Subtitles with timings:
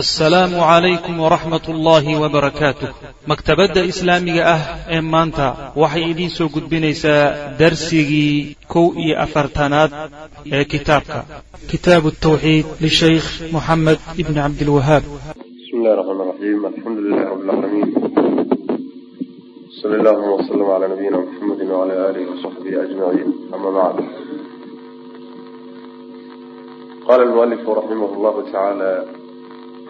[0.00, 2.88] asalaamu calaykum waraxmat ullaahi wabarakaatuh
[3.30, 4.62] maktabadda islaamiga ah
[4.96, 5.46] ee maanta
[5.82, 7.24] waxay idiin soo gudbinaysaa
[7.60, 9.90] darsigii kow iyo afartanaad
[10.56, 11.18] ee kitaabka.
[11.70, 15.04] Kitaabu tawxiid lishaykh moxamed ibni cabdilwahaab
[15.60, 17.88] bismi illahi raxmaan raxiim alxamdu lilahi rabbi lcaalamiin
[19.78, 23.98] sali allahuma wasalam calaa nabiyina muxamedi wacala aalihi wasaxbihi ajmaciin ama bacd
[27.06, 28.90] qala almualifu raximah llahu tacaala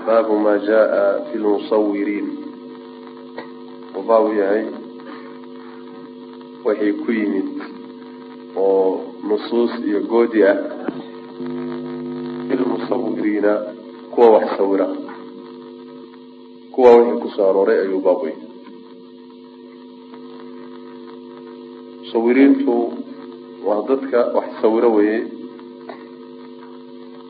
[0.06, 2.28] baabu ma jaa fi lmusawiriin
[4.08, 4.64] baabu yahay
[6.64, 7.48] waxay ku yimid
[8.56, 10.56] oo nusuus iyo goodi ah.
[12.48, 13.52] Fi lmusawiriina
[14.12, 14.86] kuwa wax sawira.
[16.72, 18.42] Kuwa wixii ku soo arooray ayuu baabu yahay.
[22.02, 22.74] Musawiriintu
[23.66, 25.18] waa dadka wax sawiro weye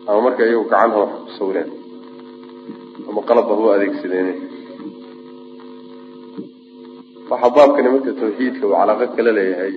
[0.06, 1.70] ama marka iyagu gacanha wax ku sawireen
[3.12, 4.29] ama qalabba hu adeegsadeen
[7.31, 9.75] waxaa baabkani marka tawxiidka uu calaaqo kala leeyahay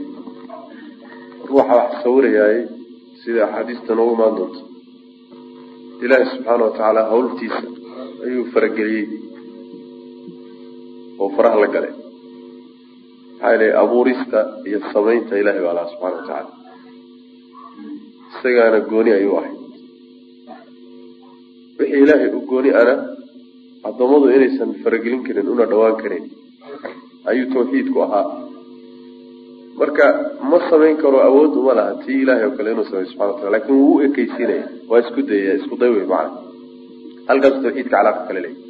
[1.49, 2.57] ruuxa wax sawirayaay
[3.21, 4.61] sida axaadiista noogu imaan doonto.
[6.05, 7.61] Ilaahi subxaana watacaala hawltiisa
[8.25, 9.05] ayuu farageliyey
[11.21, 11.93] oo faraha la galay.
[13.31, 16.51] Maxaa ilahay abuurista iyo samaynta ilahi baa laha subxana watacaala
[18.33, 19.53] isagaana gooni ayuu ahay
[21.79, 22.93] wixii ilaahay u gooni ana
[23.89, 26.25] addoommadu inaysan faragelin karin una dhawaan karin.
[27.29, 28.25] Ayuu tawxiidku ahaa.
[29.79, 30.05] Marka
[30.49, 31.91] ma samayn karo awood uma laha.
[32.03, 35.53] Tii ilahay oo kale inuu sameyo subxana watala laakiin wuu u ekeysiinaya waa isku dayaya
[35.59, 36.31] isku day wey macana
[37.29, 38.63] halkaasu tawxiidka calaaqa kale leeyahy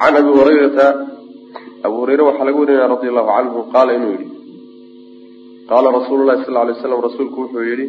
[0.00, 0.86] can abi hurayrata
[1.86, 4.26] abu hureyre waxaa laga warinaya radi allahu canhu qaala inuu yihi
[5.70, 7.86] qaala rasuulu lahi sal lay slam rasuulku wuxuu yihi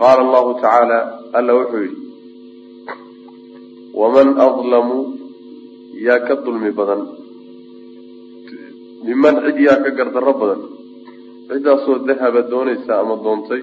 [0.00, 0.98] qaala allahu tacaala
[1.38, 1.96] alla wuxuu yihi
[4.00, 4.98] waman adlamu
[6.06, 7.02] yaa ka dulmi badan
[9.06, 10.60] miman cid yaa ka gardarro badan
[11.48, 13.62] ciddaasoo dahaba doonaysa ama doontay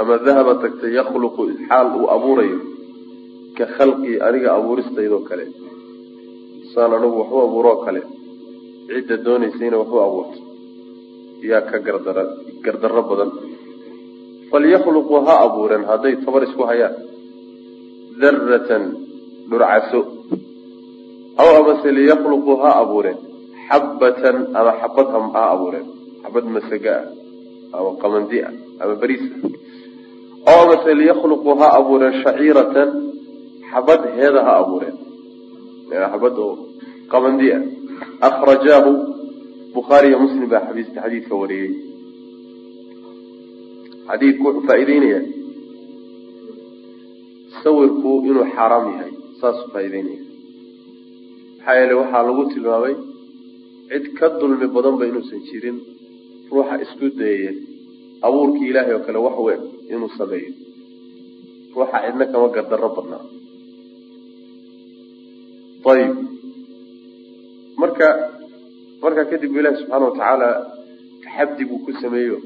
[0.00, 2.58] ama dahaba tagtay yakhluqu xaal uu abuurayo
[3.56, 5.44] ka khalqii aniga abuuristaydoo kale
[6.72, 8.00] saan anigu waxu abuuroo kale
[8.88, 10.38] cidda doonaysayna waxu abuurto
[11.50, 12.24] yaa ka gardara
[12.64, 13.30] gardarro badan
[14.50, 16.94] falyakhluquu ha abuureen hadday tabar isku hayaan
[18.20, 18.84] daratan
[19.50, 20.00] dhurcaso
[21.40, 23.18] aw amase liyakhluquu ha abuureen
[23.68, 25.86] xabbatan ama xabad ha abuureen
[26.22, 26.96] xabad masaga
[27.74, 28.52] ah ama qamandi ah
[28.82, 30.50] ama beriis ah.
[30.50, 32.88] Aw amase liyakhluquu ha abuureen shaciiratan
[33.72, 34.96] xabad heeda ha abuureen
[36.12, 36.54] xabad oo
[37.12, 37.62] qamandi ah.
[38.28, 38.92] Akhrajaahu
[39.74, 41.72] bukhaariyo muslim baa xadiiska wariyey.
[44.08, 45.20] Xadiidku wuxuu faa'iideynaya
[47.64, 50.20] sawirku inuu xaaraam yahay saasuu faa'ideynaya
[51.56, 52.94] maxaa yeele waxaa lagu tilmaamay
[53.90, 55.76] cid ka dulmi badanba inuusan jirin
[56.50, 57.52] ruuxa isku dayaya
[58.26, 60.50] abuurkii ilaahay oo kale wax weyn inuu sameeyo.
[61.76, 63.22] Ruuxa cidna kama gardarro badnaa.
[65.92, 66.12] Ayib.
[67.80, 68.06] Marka
[69.02, 70.48] markaa kadib ilaahi subxaana watacaala
[71.24, 72.36] taxabdi buu ku sameeyo.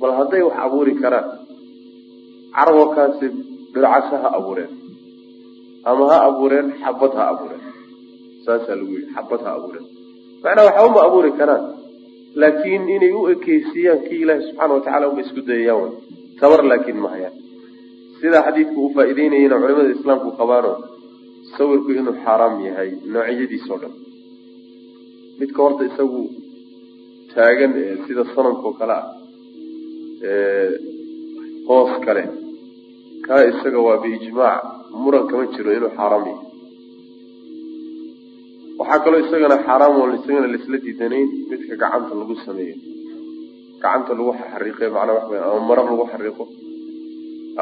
[0.00, 1.26] Bal hadday wax abuuri karaan
[2.56, 3.26] carwakaasi
[3.76, 4.70] dhircasho ha abuureen
[5.90, 7.62] ama ha abuureen xabad ha abuureen
[8.44, 9.86] saasaa lagu yihi xabad ha abuureen
[10.42, 11.64] macnaa waxba ma abuuri karaan.
[12.42, 15.92] Laakiin inay u ekeysiiyaan kii ilaahi subxaana watacala uma isku dayayaan
[16.40, 17.34] tabar laakiin ma hayaan.
[18.20, 20.72] Sidaa xadiidku uu faa'iideynayana culimada islaamku qabaano
[21.56, 23.92] sawirku inuu xaaraam yahay noocyadiisao dhan.
[25.38, 26.20] Midka horta isagu
[27.32, 29.06] taagan ee sida sanamka kale ah
[31.68, 32.22] hoos kale
[33.26, 34.62] kaa isaga waa biijmaac
[35.02, 36.44] muran kama jiro inuu xaaraam yahay
[38.78, 42.76] waxaa kaloo isagana xaaraam oo isagana laisla diidanayn midka gacanta lagu sameeyo.
[43.82, 46.44] Gacanta lagu xariiqe macnaa wax ama maro lagu xariiqo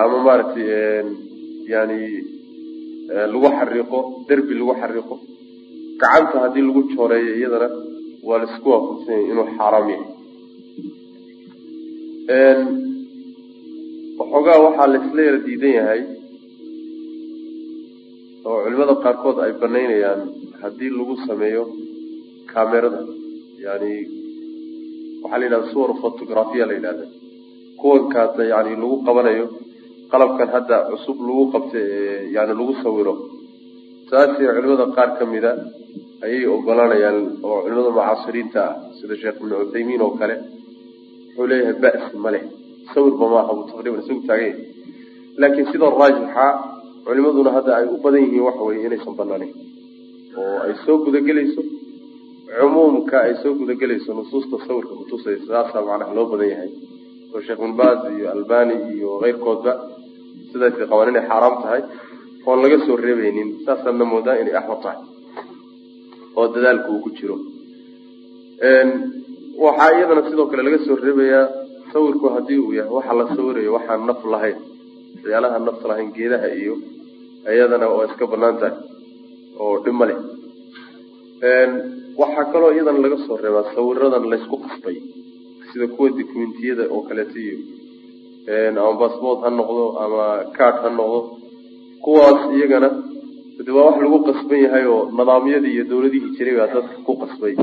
[0.00, 0.66] ama maaragtay
[1.72, 1.98] yani
[3.32, 3.98] lagu xariiqo
[4.28, 5.14] derbi lagu xariiqo
[6.02, 7.68] gacanta haddii lagu jooreeyo iyadana
[8.26, 10.08] waa la isku waafaqsanyay inuu xaaraam yahay
[14.34, 16.00] waxoogaa waxaa laisla yara diidan yahay
[18.48, 20.20] oo culimada qaarkood ay banaynayaan
[20.62, 21.62] haddii lagu sameeyo
[22.52, 23.00] camerada
[23.66, 23.92] yani
[25.22, 27.04] waxaa la yidhahda suwar photographiya la yidhahda
[27.80, 29.46] kuwankaasa yani lagu qabanayo
[30.12, 31.80] qalabkan hadda cusub lagu qabta
[32.36, 33.14] yani lagu sawiro
[34.10, 35.50] taasi culimada qaar kamida
[36.24, 42.16] ayay ogolanayaan oo culimada mucaasiriinta ah sida sheekh ibnu cuthaymiin oo kale wuxuu leeyahay ba'si
[42.24, 42.44] ma leh
[42.92, 44.56] sawirba maaha buu taqriiban isagu taagan yahay
[45.40, 46.46] laakiin sida raajixa
[47.04, 49.52] culimaduna hadda ay u badan yihiin waxa weye inaysan banaanayn
[50.40, 51.62] oo ay soo gudagelayso
[52.58, 56.70] cumuumka ay soo gudagelayso nusuusta sawirka kutusaysa saasaa macnaha loo badan yahay.
[57.34, 57.74] Oo sheekh bin
[58.18, 59.72] iyo albani iyo keyrkoodba
[60.52, 61.82] sidaasay qabaan inay xaaraam tahay.
[62.46, 64.98] Oon laga soo reebaynin saasaadna moodaa inay axwad tahay.
[66.36, 67.36] Oo dadaalka uu ku jiro.
[69.64, 71.46] Waxaa iyadana sidoo kale laga soo reebayaa
[71.94, 74.58] sawirku haddii uu yahay waxa la sawirayo waxaan naf lahayn
[75.14, 76.74] waxyaalaha nafta lahayn geedaha iyo
[77.54, 78.76] iyadana waa iska bannaan tahay
[79.62, 80.18] oo dhib leh.
[82.20, 84.96] Waxaa kaloo iyadana laga soo reebaa sawiradan laysku qasbay
[85.70, 87.56] sida kuwa documentiyada oo kaleeto iyo
[88.80, 90.24] ama basboort ha noqdo ama
[90.56, 91.20] card ha noqdo
[92.04, 92.88] kuwaas iyagana
[93.66, 97.54] de waa wax lagu qasban yahay oo nidaamyadii iyo dawladihii jiray baa dadka ku qasbay.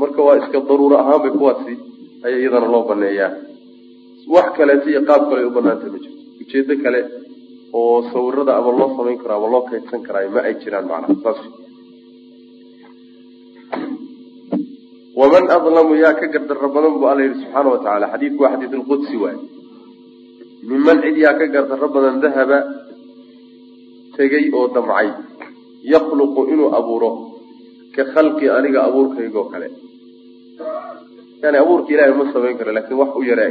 [0.00, 1.72] Marka waa iska daruuro ahaan bay kuwaasi
[2.26, 3.30] ayaa iyadana loo baneeyaa
[4.34, 6.20] wax kaleeto iyo qaab kale ay u banaanta ma jirto.
[6.42, 7.00] Ujeedo kale
[7.78, 11.40] oo sawirada ama loo samayn karo ama loo kaydsan karaayo ma ay jiraan macnaha saas.
[15.20, 19.16] Waman adlamu yaa ka gardaro badan bu alla yihi subxaana watacaala xadiidku waa xadiid lqudsi
[19.22, 19.36] waay
[20.68, 22.58] minman cid yaa ka gardaro badan dahaba
[24.16, 25.08] tegay oo damcay.
[25.92, 27.10] Yakhluqu inuu abuuro
[27.94, 29.68] ka khalqi aniga abuurkaygoo kale.
[31.42, 33.44] Yani abuurka ilahay ma samayn karo laakiin wax u yara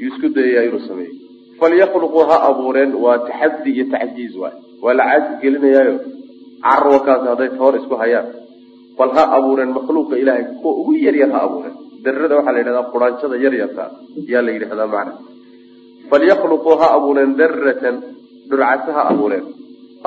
[0.00, 1.12] yuu isku dayayaa inuu sameeyo
[1.60, 4.54] falyakluquu ha abuureen waa taxadi iyo tacjiiz waay.
[4.84, 5.94] Waa la caajis gelinayaayo
[6.66, 8.26] carwakaasi hadday toor isku hayaan.
[8.98, 11.74] Bal ha abuureen makhluuqa ilahay kuwa ugu yaryar ha abuureen.
[12.04, 13.84] Darada waxaa la yidhahdaa quraanjada yaryarta
[14.32, 15.12] yaa la yidhahdaa macna.
[16.10, 17.96] falyakluquu ha abuureen daratan
[18.50, 19.44] dhurcasa ha abuureen.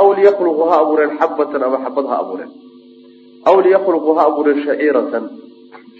[0.01, 2.51] Aw liyakluquu ha abuureen xabatan ama xabad ha abuureen.
[3.49, 5.23] Aw liyakluquu ha abuureen shaciiratan.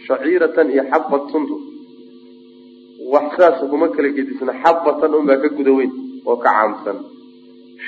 [0.07, 1.55] Shaciiratan iyo xabad tuntu
[3.13, 5.91] wax saasa kuma kala gedisna xabatan unbaa ka guda weyn
[6.27, 6.97] oo ka caamsan.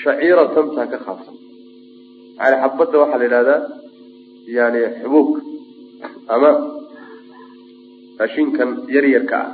[0.02, 1.36] Shaciiratan taa ka khaabsan
[2.40, 3.62] yani xabadda waxaa la yidhahdaa
[4.58, 5.42] yani xubuubka
[6.34, 6.52] ama
[8.20, 9.52] raashinkan yaryarka ah.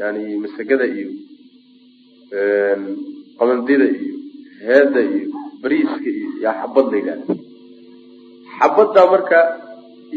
[0.00, 1.10] Yani masagada iyo
[3.38, 4.14] qamandida iyo
[4.66, 5.26] heeda iyo
[5.62, 7.34] bariiska iyo yaa xabad la yidhahda
[8.58, 9.38] xabaddaa marka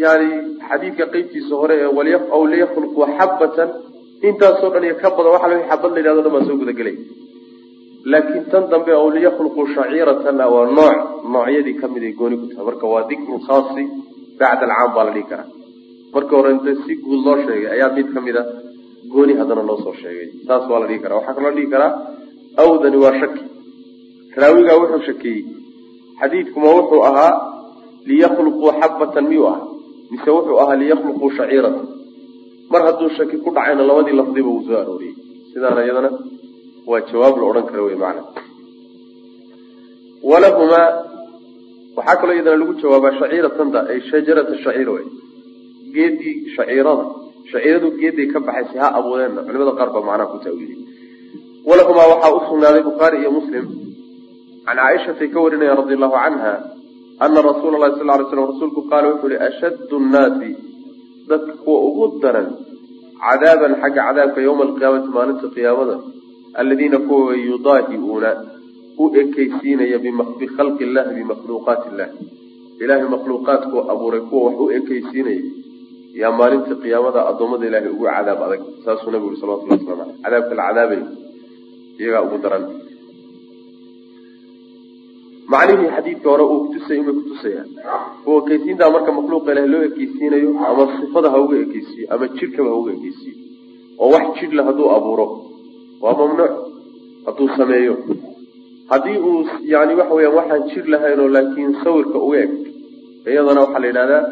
[0.04, 0.30] yani
[0.68, 3.70] xadiidka qeybtiisa hore ee aw liyakluquu xabatan
[4.27, 6.95] intaasoo dhan iyo ka badan waxa la xabad la yidhahdo dhan baa soo gudagelay.
[8.12, 10.97] Laakiin tan dambe aw liyakluquu shaciiratanna waa nooc
[11.33, 12.65] noocyadii ka mid ay gooni ku tahay.
[12.69, 13.83] Marka waa dikru khaasi
[14.39, 15.47] bacda alcaam baa la dhihi karaa.
[16.13, 18.44] Marka hore inta si guud loo sheegay ayaa mid ka mid a
[19.13, 20.27] gooni haddana loo soo sheegay.
[20.47, 21.18] Saas waa la dhihi karaa.
[21.19, 21.91] Waxaa kaloo dhihi karaa
[22.63, 23.44] awdani waa shaki.
[24.41, 25.41] Raawigaa wuxuu shakeeyey
[26.19, 27.31] xadiidkuma wuxuu ahaa
[28.09, 29.65] liyakluquu xabatan miyuu ahaa?
[30.12, 31.85] Mise wuxuu ahaa liyakluquu shaciiratan
[32.71, 35.15] mar hadduu shaki ku dhacayna labadii lafdiba uu soo arooriyey.
[35.53, 36.09] Sidaana iyadana
[36.89, 38.21] waa jawaab la odhan kara wey macana
[40.29, 40.88] walahumaa
[41.97, 45.06] waxaa kaloo iyadana lagu jawaabaa shaciiratanta ay shajarata shaciir wey
[45.95, 47.06] geedii shaciirada
[47.51, 49.39] shaciiradu geeday ka baxaysay ha abuureenna.
[49.47, 50.79] Culimada qaar baa macnaha ku taawiliyey
[51.69, 53.65] walahumaa waxaa usugnaaday bukhaari iyo muslim.
[54.65, 56.53] Can caaishatay ka warinaya radi allahu canha
[57.25, 60.50] ana rasuula lahi sal lay slam rasuulku qaala wuxuu yihi ashaddu nnaasi
[61.29, 62.47] dadka kuwa ugu daran
[63.23, 65.95] cadaaban xagga cadaabka yowma alqiyaamati maalinta qiyaamada
[66.59, 68.29] aladiina kuwa yudaahiuuna
[69.03, 69.97] u ekeysiinaya
[70.39, 72.13] bikhalqi illahi bimakhluuqaati illahi
[72.83, 75.44] ilahay makhluuqaadkuu abuuray kuwa wax u ekeysiinaya
[76.21, 80.56] yaa maalinta qiyaamada addoommada ilahay ugu cadaab adag saasuu nabigu yuri salawatullah waslamu aleyh cadaabka
[80.59, 81.01] la cadaabay
[81.99, 82.63] iyagaa ugu daran
[85.54, 87.70] macnihii xadiidka hore uu kutusay inbay kutusayaan
[88.28, 92.78] u ekeysiintaa marka makhluuqa ilahay loo ekeysiinayo ama sifada ha uga ekeysiiyo ama jidhkaba ha
[92.81, 93.38] uga ekeysiiyo
[94.02, 95.26] oo wax jidhla hadduu abuuro.
[96.04, 96.54] Waa mamnuuc
[97.26, 97.96] hadduu sameeyo.
[98.92, 99.40] Haddii uu
[99.74, 102.52] yani waxa weyaan waxaan jir lahaynoo laakiin sawirka uga eg
[103.31, 104.24] iyadana waxaa la yidhahdaa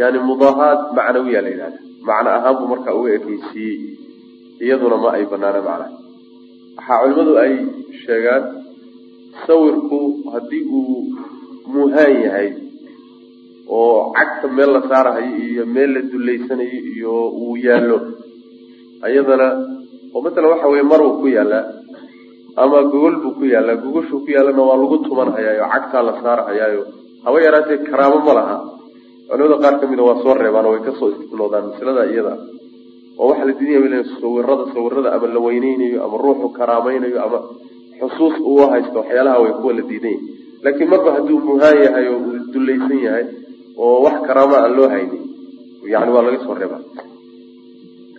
[0.00, 3.78] yani mudaahaad macnawiya la yidhahda macno ahaan markaa uga ekeysiiyey
[4.64, 5.90] iyaduna ma ay banaana macnaha.
[6.76, 7.52] Waxaa culimadu ay
[8.04, 8.44] sheegaan
[9.46, 9.98] sawirku
[10.32, 10.98] haddii uu
[11.72, 12.48] muhaan yahay
[13.70, 17.98] oo cagta meel la saarahayo iyo meel la dullaysanayo iyo uu yaallo
[19.10, 19.48] iyadana
[20.14, 21.64] oo masalan waxa weye maruu ku yaallaa
[22.62, 26.82] ama gogol buu ku yaallaa gogoshuu ku yaallana waa lagu tuman hayaayo cagtaa la saarhayaayo
[27.24, 28.56] haba yaraatee karaamo ma laha.
[29.30, 32.32] Culimada qaar ka mida waa soo reebaan oo way ka soo istisnoodaan masalada iyada.
[33.20, 37.38] Oo waxaa la diidaya sawirada sawirada ama la weyneynayo ama ruuxu karaamaynayo ama
[38.00, 40.20] xusuus uu haysto waxyaalaha way kuwa la diidan yahy
[40.64, 43.24] laakiin marba hadduu muhaan yahay oo uu dullaysan yahay
[43.84, 45.22] oo wax karaama aan loo haynin
[45.92, 46.82] yani waa laga soo reebaa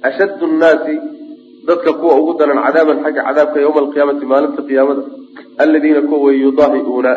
[0.09, 0.95] ashaddu nnaasi
[1.67, 5.03] dadka kuwa ugu daran cadaaban xagga cadaabka yowma alqiyaamati maalinta qiyaamada
[5.63, 7.11] aladiina kuwa way yudaahiuuna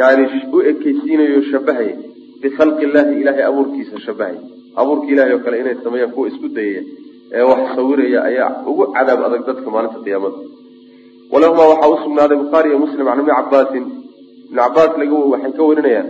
[0.00, 0.22] yani
[0.56, 1.94] u ekeysiinayo shabahaya
[2.42, 4.40] bikhalqi illahi ilahay abuurkiisa shabahaya
[4.80, 6.82] abuurka ilahay oo kale inay sameeyaan kuwa isku dayaya
[7.38, 10.36] ee wax sawiraya ayaa ugu cadaab adag dadka maalinta qiyaamada
[11.32, 14.92] walahumaa waxaa usugnaaday bukhaari iyo muslim can ibni cabaasin ibni cabaas
[15.32, 16.08] waxay ka warinayaan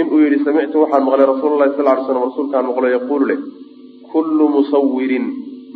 [0.00, 3.40] inuu yihi samictu waxaan maqlay rasuul lahi sal ly slam rasuulkaan maqlo yaquulu leh
[4.12, 5.26] kullu musawirin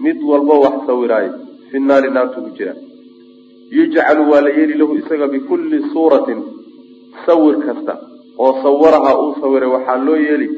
[0.05, 1.33] mid walba wax sawiraayo
[1.71, 2.75] fi naari naartu ku jira.
[3.77, 6.39] Yujcalu waa la yeeli lahu isaga bikulli suuratin
[7.27, 7.95] sawir kasta
[8.39, 10.49] oo sawaraha uu sawiray waxaa loo yeeli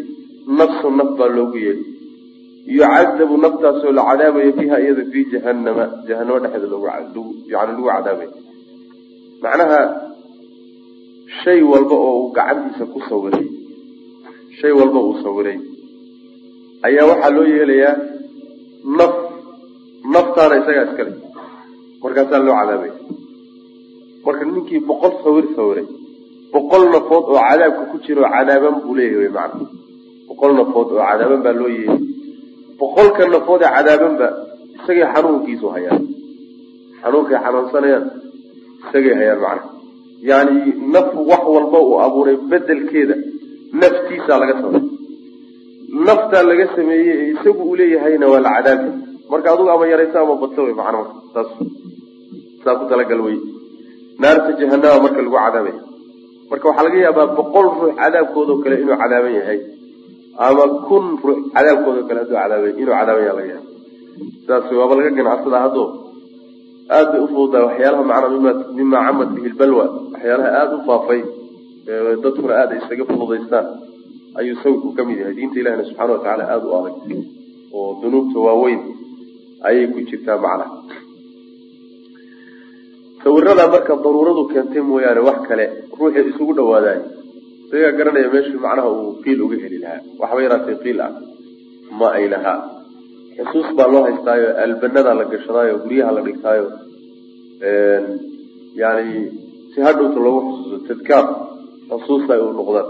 [0.59, 1.83] nafsu naf baa loogu yeeli
[2.77, 6.89] yucadabu naftaasoo la cadaabayo fiiha iyada fii jahanama jahanamo dhexeeda loogu
[7.53, 8.31] yani lagu cadaabayo
[9.43, 9.81] macnaha
[11.43, 13.47] shay walba oo uu gacantiisa ku sawiray
[14.61, 15.59] shay walba uu sawiray
[16.89, 17.95] ayaa waxaa loo yeelayaa
[18.99, 19.15] naf
[20.15, 21.13] naftaana isagaa iskale
[22.03, 22.95] markaasaa loo cadaabaya
[24.27, 25.87] marka ninkii boqol sawir sawiray
[26.53, 29.65] boqol nafood oo cadaabka ku jiro cadaaban buu leeyahay macna.
[30.29, 32.08] Boqol nafood oo cadaaban baa loo yeeli
[32.81, 34.29] boqolka nafood ee cadaabanba
[34.77, 36.03] isagay xanuunkiisu hayaan.
[37.03, 38.05] Xanuunkay xanuunsanayaan
[38.85, 39.63] isagay hayaan macna.
[40.31, 40.55] Yani
[40.95, 43.17] naf wax walba uu abuuray bedelkeeda
[43.81, 44.83] naftiisaa laga samey
[46.07, 48.89] naftaa laga sameeyey ee isagu uu leeyahayna waa la cadaabi
[49.31, 51.51] marka adugu ama yaraysa ama badsa wey macna marka saas
[52.65, 53.37] saa ku talagal wey
[54.23, 55.77] naarta jahanama marka lagu cadaabay.
[56.51, 59.59] Marka waxaa laga yaabaa boqol ruux cadaabkoodao kale inuu cadaaban yahay
[60.47, 63.67] ama kun ruux cadaabkoodao kale haduu cadaabay inuu cadaaban yaha laga yaaba
[64.47, 65.85] saas waaba laga ganacsadaa haddo.
[66.97, 71.21] Aad bay ufududaa waxyaalaha macnaa mima mima camad bihi lbalwa waxyaalaha aada u faafay
[72.23, 73.67] dadkuna aada isaga fududaystaan.
[74.39, 75.35] Ayuu sawirku ka mid yahay.
[75.39, 76.97] Diinta ilahina subxana watacaala aada u adag.
[77.77, 78.81] Oo dunuubta waaweyn
[79.69, 80.67] ayay ku jirtaa macnaha
[83.23, 85.65] sawiradaa marka daruuradu keentay mooyaane wax kale
[85.99, 87.01] ruuxii isugu dhawaadaay
[87.69, 90.01] isagaa garanaya meeshii macnaha uu qiil uga heli lahaa?
[90.21, 91.11] Waxba yaraatay qiil ah?
[91.99, 92.59] Ma ay lahaa
[93.39, 96.67] xusuus baa loo haystaayo albanada la gashadaayo guryaha la dhigtaayo
[98.83, 99.31] yani
[99.75, 101.27] si hadhowta loogu xusuuso tadkaar
[101.91, 102.89] xusuusta ay u noqdaan.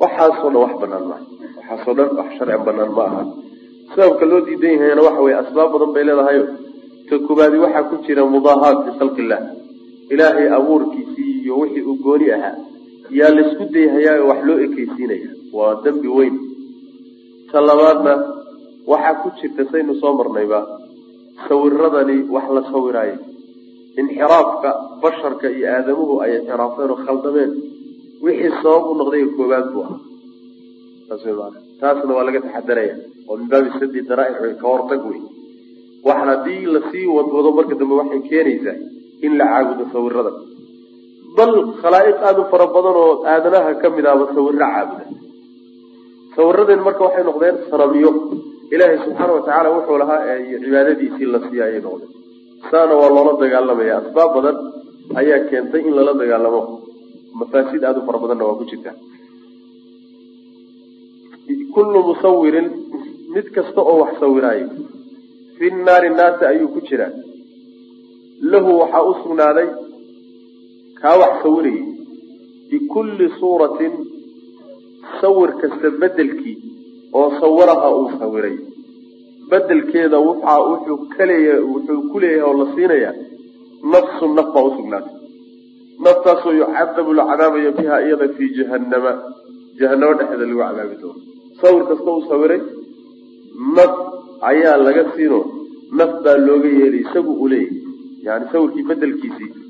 [0.00, 1.24] Waxaasoo dhan wax banaan maaha
[1.58, 3.22] waxaasoo dhan wax sharci banaan ma aha.
[3.94, 6.44] Sababka loo diidan yahayna waxa weye asbaab badan bay leedahayo.
[7.08, 9.40] Ta koobaadi waxaa ku jira mudaahaat bikhalqi illah
[10.12, 12.54] ilaahay abuurkiisii iyo wixii uu gooni ahaa
[13.18, 16.34] yaa laysku dayhayaayo wax loo ekeysiinaya waa dembi weyn.
[17.52, 18.12] Ta labaadna
[18.90, 20.58] waxaa ku jirta saynu soo marnayba
[21.48, 23.16] sawiradani wax la sawiraayo
[24.00, 24.70] inxiraafka
[25.02, 27.52] basharka iyo aadamuhu ay inxiraafeen oo khaldameen.
[28.24, 31.50] Wixii sabab u noqday koobaad buu ahaa.
[31.80, 32.94] Taasna waa laga taxadaraya
[33.28, 35.20] oo min baabi sadi daraa'ic ka hortag wey
[36.06, 38.76] waxan haddii la sii wadwado marka dambe waxay keenaysaa
[39.26, 40.32] in la caabudo sawirada
[41.36, 41.52] bal
[41.82, 45.04] khalaa'iq aada u fara badan oo aadanaha ka mid ahba caabuda
[46.36, 48.10] sawiradeen marka waxay noqdeen sanamiyo
[48.74, 50.20] ilaahay subxaana watacaala wuxuu lahaa
[50.62, 52.10] cibaadadiisii la siiya ayay noqdeen.
[52.70, 53.94] Saana waa loola dagaalamaya.
[54.00, 54.56] Asbaab badan
[55.20, 56.60] ayaa keentay in lala dagaalamo.
[57.40, 58.90] Mafaasid aada u fara badanna waa ku jirta.
[61.74, 62.68] Kullu musawirin
[63.34, 64.68] mid kasta oo wax sawiraayo.
[65.56, 67.12] Fi naari naarta ayuu ku jiraa.
[68.52, 69.68] Lahu waxaa u sugnaaday
[71.06, 71.84] kaa wax sawirayay
[72.70, 73.92] bikulli suuratin
[75.20, 76.54] sawir kasta bedelkii
[77.18, 78.56] oo sawiraha uu sawiray.
[79.50, 83.14] Bedelkeeda waxaa wuxuu kaleeya wuxuu ku leeyahay oo la siinayaa
[83.92, 85.14] nafsu naf baa usugnaatay
[86.06, 89.12] naftaasoo yucadabu la biha iyada fii jahanama
[89.78, 91.20] jahanamo dhexeeda lagu cadaabi doono.
[91.60, 92.62] Sawir kasta uu sawiray
[93.76, 93.94] naf
[94.50, 95.38] ayaa laga siino
[95.98, 97.78] naf baa looga yeelay isagu uu leeyahy
[98.26, 99.65] yani sawirkii bedelkiisii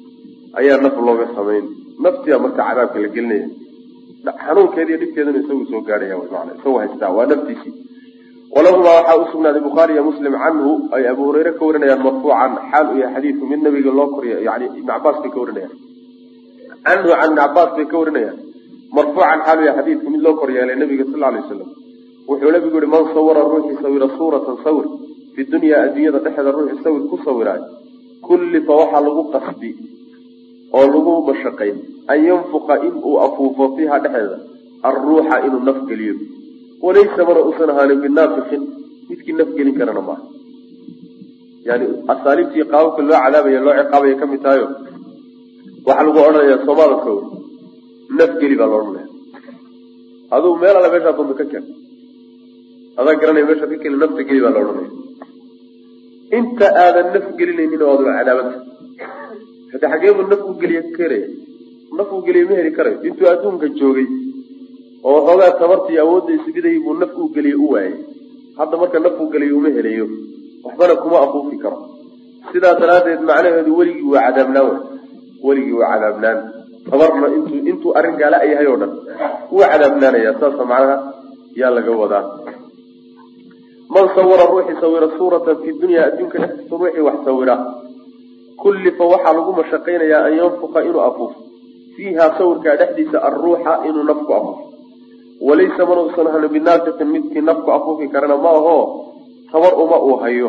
[0.60, 1.64] ayaa naf looga samayn
[2.04, 3.46] naftiia marka cadaabka la gelinaya.
[4.44, 7.72] Xanuunkeeda iyo dhibkeedana isagu soo gaadhaya man isagu haystaa waa naftiisii
[8.54, 12.98] walahumaa waxaa usugnaaday bukhaari iyo muslim canhu ay abu hureyre ka warinayaan marfuucan xaal u
[13.02, 15.74] yahay xadiidku mid nabiga loo koriya yani ibn cabaas bay ka warinayaan.
[16.86, 18.38] Canhu can ibni cabaas bay ka warinayaan.
[18.96, 21.68] Marfuucan xaal u yahay xadiidku mid loo koryeelay nabiga sal alay wasalam
[22.28, 24.86] wuxuu nabigu yihi man sawara ruuxii sawira suuratan sawir.
[25.34, 27.64] Fi dunyaa adduunyada dhexeeda ruuxii sawir ku sawiraayo
[28.26, 29.70] kullifa waxaa lagu qasbi
[30.78, 31.70] oo lagu mashaqay
[32.12, 34.36] an yanfuqa in uu afuufo fiiha dhexdeeda.
[34.88, 36.14] Alruuxa inuu naf geliyo.
[36.84, 38.62] Walaysa mana uusan ahaanin binaafikin
[39.08, 40.24] midkii naf gelin karana maaha
[41.68, 44.66] yani asaaliibtii qaababka loo cadaabaya loo ciqaabaya ka mid tahayo
[45.86, 47.24] waxaa lagu odhanaya soomaalad sawir
[48.18, 49.06] naf geli baa la odhanaya
[50.36, 51.64] adugu meel alla meeshaa doonta ka ken
[53.00, 54.90] adaa garanaya meeshaad ka keli nafta geli baa la odhanaya
[56.38, 58.58] inta aadan naf gelinaynin oo aduna cadaabanta
[59.72, 61.28] hade xageebu naf u geliya karaya
[61.98, 64.06] naf uu geliya ma heli karayo intuu adduunka joogay.
[65.06, 67.94] Oo waxoogaa tabartii awoodda isbidayay buu naf uu geliya u waayay
[68.58, 70.06] hadda marka naf uu geliya uma helayo
[70.64, 71.78] waxbana kuma afuufi karo.
[72.52, 74.68] Sidaa daraaddeed macnaheedu weligii waa cadaabnaan.
[74.70, 74.78] Wey
[75.46, 76.38] weligii waa cadaabnaan.
[76.90, 78.92] Tabarna intuu intuu arrin gaala yahay oo dhan
[79.52, 80.96] wuu cadaabnaanaya saasa macnaha
[81.60, 82.24] yaa laga wadaa.
[83.94, 87.54] Man sawira ruuxii sawira suuratan fi dunya adduunka dhexdiisa ruuxii wax sawira
[88.62, 91.38] kullifa waxaa lagu mashaqaynayaa an yanfuka inuu afuufo
[91.96, 94.62] fiiha sawirkaa dhexdiisa alruuxa inuu nafku afuufo
[95.48, 98.76] walaysa manuusan ahani binaafiqin midkii nafku afuufi karana ma aho
[99.52, 100.48] tabar uma uu hayo.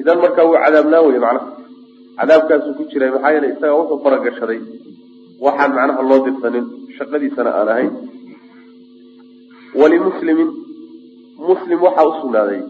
[0.00, 1.46] Idan markaa wuu cadaabnaan wey macnaha
[2.18, 4.60] cadaabkaasuu ku jiray maxaa yeele isaga wuxuu faragashaday.
[5.44, 6.66] Waxaan macnaha loo dirsanin
[6.98, 7.90] shaqadiisana aan ahayn.
[9.80, 10.50] Walimuslimin
[11.48, 12.60] muslim waxaa usugnaaday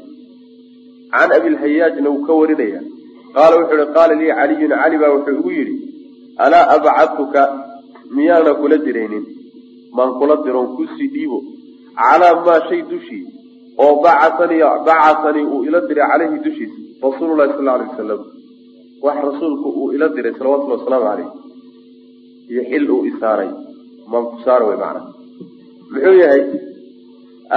[1.12, 2.80] can abilhayaajna uu ka warinaya
[3.38, 5.74] qaala wuxuu ihi qaala lii caliyun cali baa wuxuu igu yidhi
[6.44, 7.42] alaa abcadtuka
[8.16, 9.24] miyaana kula diraynin?
[9.96, 11.38] Maan kula diroon ku sii dhiibo.
[12.00, 13.24] Calaa maa shay dushii
[13.82, 18.20] oo bacatanii bacatanii uu ila diray caleyhi dushiisa rasuululahi sal alay wasalam
[19.04, 21.28] wax rasuulku uu ila diray salawatullhi wasalaamu caleyh
[22.50, 23.50] iyo xil uu isaaray
[24.10, 25.00] maan ku saara wey macana
[25.92, 26.42] muxuu yahay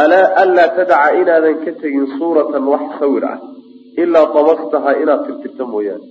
[0.01, 3.37] alaa anlaa tadaca inaadan ka tegin suuratan wax sawir ah
[4.03, 6.05] ilaa damastaha inaad tirtirta mooyaane.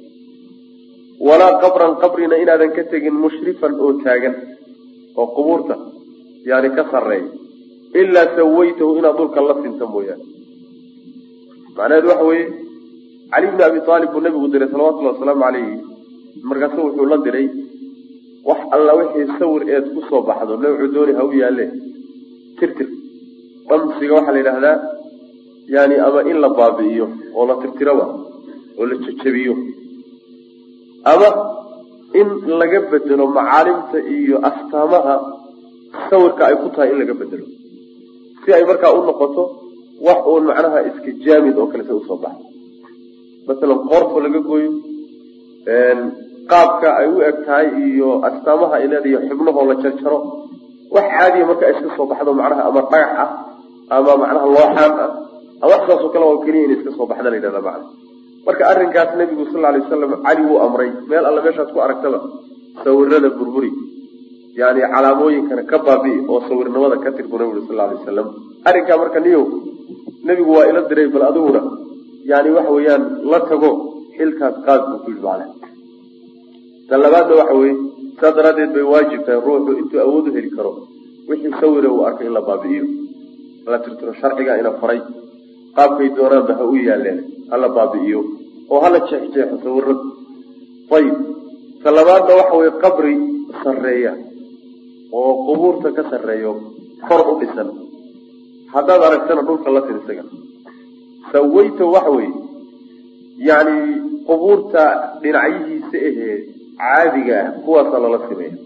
[1.26, 4.34] Walaa qabran qabrina inaadan ka tegin mushrifan oo taagan
[5.20, 5.74] oo qubuurta
[6.50, 7.28] yani ka sarreeya.
[8.00, 10.24] Ilaa sawaytahu inaad dhulka la sinta mooyaane.
[11.76, 12.46] Macnaheedu waxa weeye
[13.32, 15.74] cali bni abi aalib buu nabigu diray salawatullahi wasalaamu calayhi.
[16.48, 17.46] Markaasu wuxuu la diray
[18.48, 21.64] wax alla wixii sawir eed ku soo baxdo nawcu dooni ha u yaalle.
[22.58, 22.88] Tirtir.
[23.68, 24.76] Damsiga waxaa la yidhaahdaa
[25.74, 28.06] yani ama in la baabi'iyo oo la tirtiroba
[28.78, 29.54] oo la jejebiyo.
[31.12, 31.28] Ama
[32.20, 32.28] in
[32.60, 35.14] laga bedelo macaalimta iyo astaamaha
[36.10, 37.46] sawirka ay ku tahay in laga bedelo.
[38.42, 39.42] Si ay markaa u noqoto
[40.06, 42.44] wax uun macnaha iska jaamid oo kale se u soo baxdo
[43.46, 44.70] masalan qoorta laga gooyo
[46.50, 50.18] qaabka ay u eg tahay iyo astaamaha ay leedahay xubnahoo la jarjaro
[50.94, 53.30] wax caadiya marka iska soo baxdo macnaha ama dhagax ah
[53.96, 55.10] ama macnaha looxaan ah
[55.60, 57.86] saasoo kale oo keliya in iska soo baxda la yidhahda macna
[58.46, 62.18] marka arrinkaas nabigu sal alay wasalam cali wuu amray meel alle meeshaas ku aragtaba
[62.84, 63.70] sawirada burburi
[64.60, 68.28] yani calaamooyinkana ka baabi'i oo sawirnimada ka tir buu nabigu sal alay wasalam
[68.68, 69.42] arrinkaa marka niyo
[70.28, 71.60] nebigu waa ila diray bal adiguna
[72.30, 73.70] yani waxa weeyaan la tago
[74.16, 75.46] xilkaas qaad buu ku yidhi macna
[76.88, 77.74] tan labaadna waxa weye
[78.20, 80.72] saas daraaddeed bay waajib tahay ruuxu intuu awood heli karo
[81.28, 82.84] wixii sawira uu arkay in la baabi'iyo.
[83.72, 85.00] La tirtiro sharciga ina faray
[85.76, 87.18] qaabkay doonaanba ha u yaaleen
[87.50, 88.20] hala baabi'iyo
[88.72, 90.02] oo hala jeexjeexo sawirada
[90.96, 91.16] ayib
[91.82, 93.14] ta labaadna waxa weye qabri
[93.62, 94.12] sarreeya
[95.18, 96.52] oo qubuurta ka sarreeyo
[97.08, 97.68] kor u dhisan.
[98.74, 100.24] Haddaad aragtana dhulka la tir isaga
[101.32, 102.32] sawayta waxa weeye
[103.48, 103.76] yani
[104.28, 104.82] qubuurta
[105.22, 106.36] dhinacyihiisa ahee
[106.80, 108.56] caadiga ah kuwaasaa lala simeeya.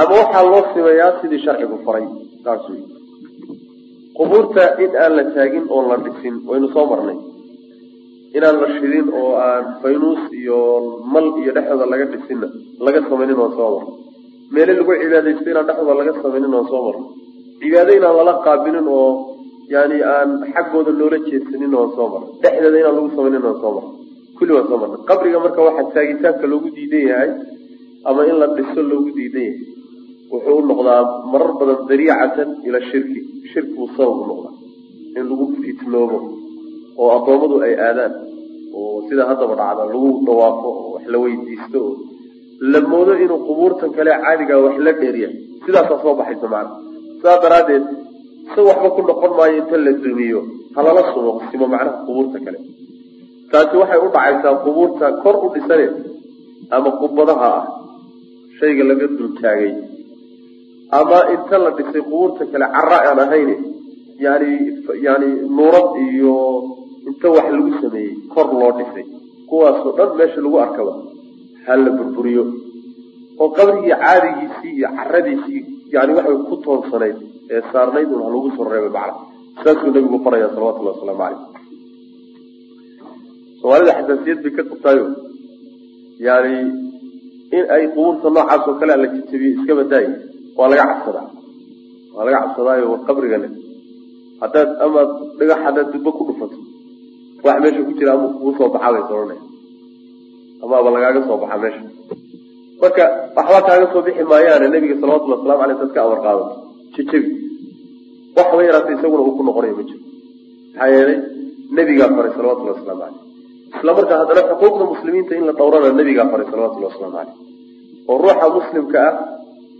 [0.00, 2.06] Ama waxaa loo simeeyaa sidii sharcigu faray
[2.44, 2.82] saas wey
[4.16, 7.18] qubuurta in aan la taagin oon la dhisin waynu soo marnay.
[8.36, 10.58] Inaan la shidin oo aan faynuus iyo
[11.12, 12.48] mal iyo dhexdooda laga dhisinna
[12.86, 13.94] laga samaynin waan soo marnay.
[14.54, 17.06] Meele lagu cibaadaysto inaan dhexdooda laga samaynin waan soo marnay.
[17.60, 19.08] Cibaado inaan lala qaabilin oo
[19.74, 22.30] yani aan xaggooda loola jeedsanin waan soo marnay.
[22.42, 23.94] Dhexdeeda inaan lagu samaynin waan soo marnay.
[24.38, 25.00] Kulli waan soo marnay.
[25.08, 27.30] Qabriga marka waxaa taagitaanka loogu diidan yahay
[28.08, 29.58] ama in la dhiso loogu diidan yahay
[30.32, 31.00] wuxuu u noqdaa
[31.32, 33.20] marar badan dariicatan ila shirki
[33.56, 34.54] shirki buu sabab u noqdaa
[35.18, 36.18] in lagu fitnoobo
[37.00, 38.12] oo addoommadu ay aadaan
[38.76, 41.94] oo sida haddaba dhacda lagu dhawaafo oo wax la weydiisto oo
[42.72, 45.28] la moodo inuu qubuurtan kale caadigaa wax la dheeriya
[45.64, 46.72] sidaasaa soo baxaysa macana
[47.18, 47.84] sidaas daraaddeed
[48.52, 50.40] si waxba ku noqon maayo inta la dumiyo
[50.76, 52.58] halala sumo simo macnaha qubuurta kale.
[53.50, 55.86] Taasi waxay u dhacaysaa qubuurta kor u dhisane
[56.76, 57.64] ama qubadaha ah.
[58.58, 59.72] Shayga laga dultaagay
[60.90, 63.50] ama inta la dhisay qubuurta kale cara aan ahayn
[64.18, 64.50] yani
[65.06, 66.36] yani nuurad iyo
[67.08, 69.06] inta wax lagu sameeyey kor loo dhisay.
[69.48, 70.94] Kuwaasoo dhan meesha lagu arkaba
[71.66, 72.44] ha la burburiyo.
[73.40, 75.62] Oo qabrigii caadigiisii iyo caradiisii
[75.94, 77.16] yani waxay ku toonsanayd
[77.50, 79.22] ee saarnayd un ha lagu soo reebay macna.
[79.62, 81.56] Saasuu nabigu faraya salawatullahi wasalaamu caleyh
[83.60, 85.06] soomaalida xasaasiyad bay ka qabtaayo
[86.26, 86.56] yani
[87.56, 89.72] in ay qubuurta noocaas oo kale la jajabiyo iska
[90.58, 91.26] waa laga cabsadaa.
[92.14, 93.48] Waa laga cabsadaayo qabrigale
[94.42, 96.56] haddaad amaad dhagax haddaad dubbo ku dhufato
[97.44, 99.42] wax meesha ku jira ama kugu soo baxaa bay soranaya
[100.64, 101.82] amaaba lagaaga soo baxa meesha.
[102.80, 103.04] Marka
[103.36, 106.54] waxba kaaga soo bixi maayaane nabiga salawatullhi waslamu aleyh dad ka amar qaadato
[106.94, 107.30] jejebi.
[108.36, 110.00] Waxba yaraata isaguna uu ku noqonayo ma jiro.
[110.74, 111.18] Maxaa yeelay
[111.76, 113.24] nebigaa faray salawatullhi waslamu caleyh
[113.76, 117.34] isla markaa haddana xuquuqda muslimiinta in la dhowrana nebigaa faray salawatullhi waslamu caleyh
[118.10, 119.14] oo ruuxa muslimka ah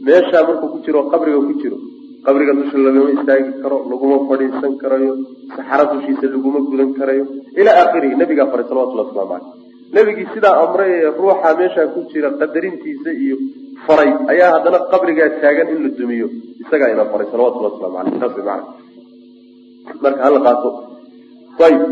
[0.04, 1.78] meeshaa markuu ku jiro qabriga ku jiro.
[2.26, 5.14] Qabriga dusha lagama istaagi karo laguma fadhiisan karayo.
[5.54, 7.24] Saxaro dushiisa laguma gudan karayo.
[7.60, 9.64] Ilaa aakhirihi nebigaa faray salawatullahi waslamu caleyh
[9.96, 13.36] nebigii sidaa amray ee ruuxa meeshaa ku jira qadarintiisa iyo
[13.86, 16.28] faray ayaa haddana qabrigaa taagan in la dumiyo.
[16.62, 18.60] Isagaa ina faray salawatullahi waslamu caleyh saas way
[20.02, 20.70] marka hala qaato.
[21.66, 21.82] Ayib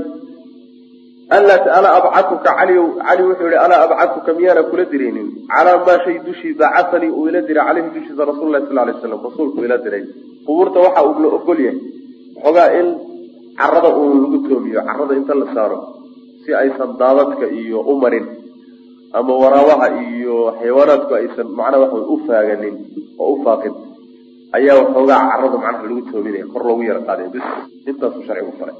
[1.30, 7.10] alaa abcatuka cali wuxuu yihi alaa abcatuka miyaana kula diraynin calaa maa shay dushii bacatanii
[7.18, 10.04] uu ila diray caleyhi dushiisa rasul lahi sal lay slam rasuulku ila diray.
[10.46, 11.78] Qubuurta waxa uu la ogol yahay
[12.36, 12.88] waxoogaa in
[13.58, 15.78] carada uun lagu toomiyo carada inta la saaro
[16.44, 18.26] si aysan daadadka iyo u marin
[19.18, 22.74] ama waraabaha iyo xayawaanaadku aysan macnaa waxa u faaganin
[23.22, 23.74] oo u faaqin
[24.58, 27.46] ayaa waxoogaa carada macnaha lagu toominaya kor loogu yara qaadaya bis
[27.90, 28.76] intaasuu sharcigu faray.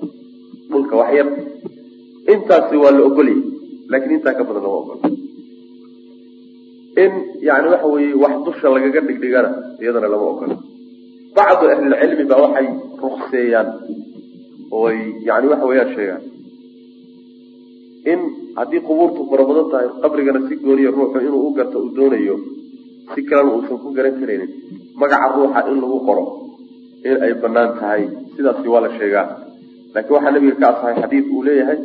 [0.71, 1.29] Dhulka wax yar
[2.33, 3.39] intaasi waa la ogolyay
[3.91, 4.99] laakiin intaa ka badan lama ogol.
[7.03, 7.13] In
[7.49, 9.51] yani waxa weeye wax dusha lagaga dhigdhigana
[9.83, 10.57] iyadana lama ogolo
[11.37, 12.69] bacdu ahlilcilmi baa waxay
[13.03, 13.69] rukseeyaan
[14.81, 16.23] ooy yani waxa weeyaan sheegaan.
[18.13, 18.21] In
[18.57, 22.37] haddii qubuurtu fara tahay qabrigana si gooniya ruuxu inuu u garto uu doonayo
[23.15, 24.51] si kalena uusan ku garan karaynin
[25.01, 26.25] magaca ruuxa in lagu qoro
[27.09, 28.03] in ay bannaan tahay
[28.37, 29.27] sidaasi waa la sheegaa.
[29.95, 31.79] Laakiin waxaa nabiga ka asahay xadiid uu leeyahay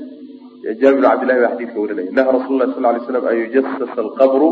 [0.63, 4.49] jaabir cabdillahi baa xadidka warinaya naha rasul sal lay slam an yujasasa alqabru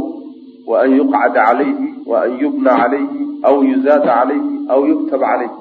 [0.69, 1.75] wa an yuqcada calayhi
[2.11, 3.07] wa an yubna calayhi
[3.49, 5.55] aw yuzaada calayhi aw yuktaba calayhi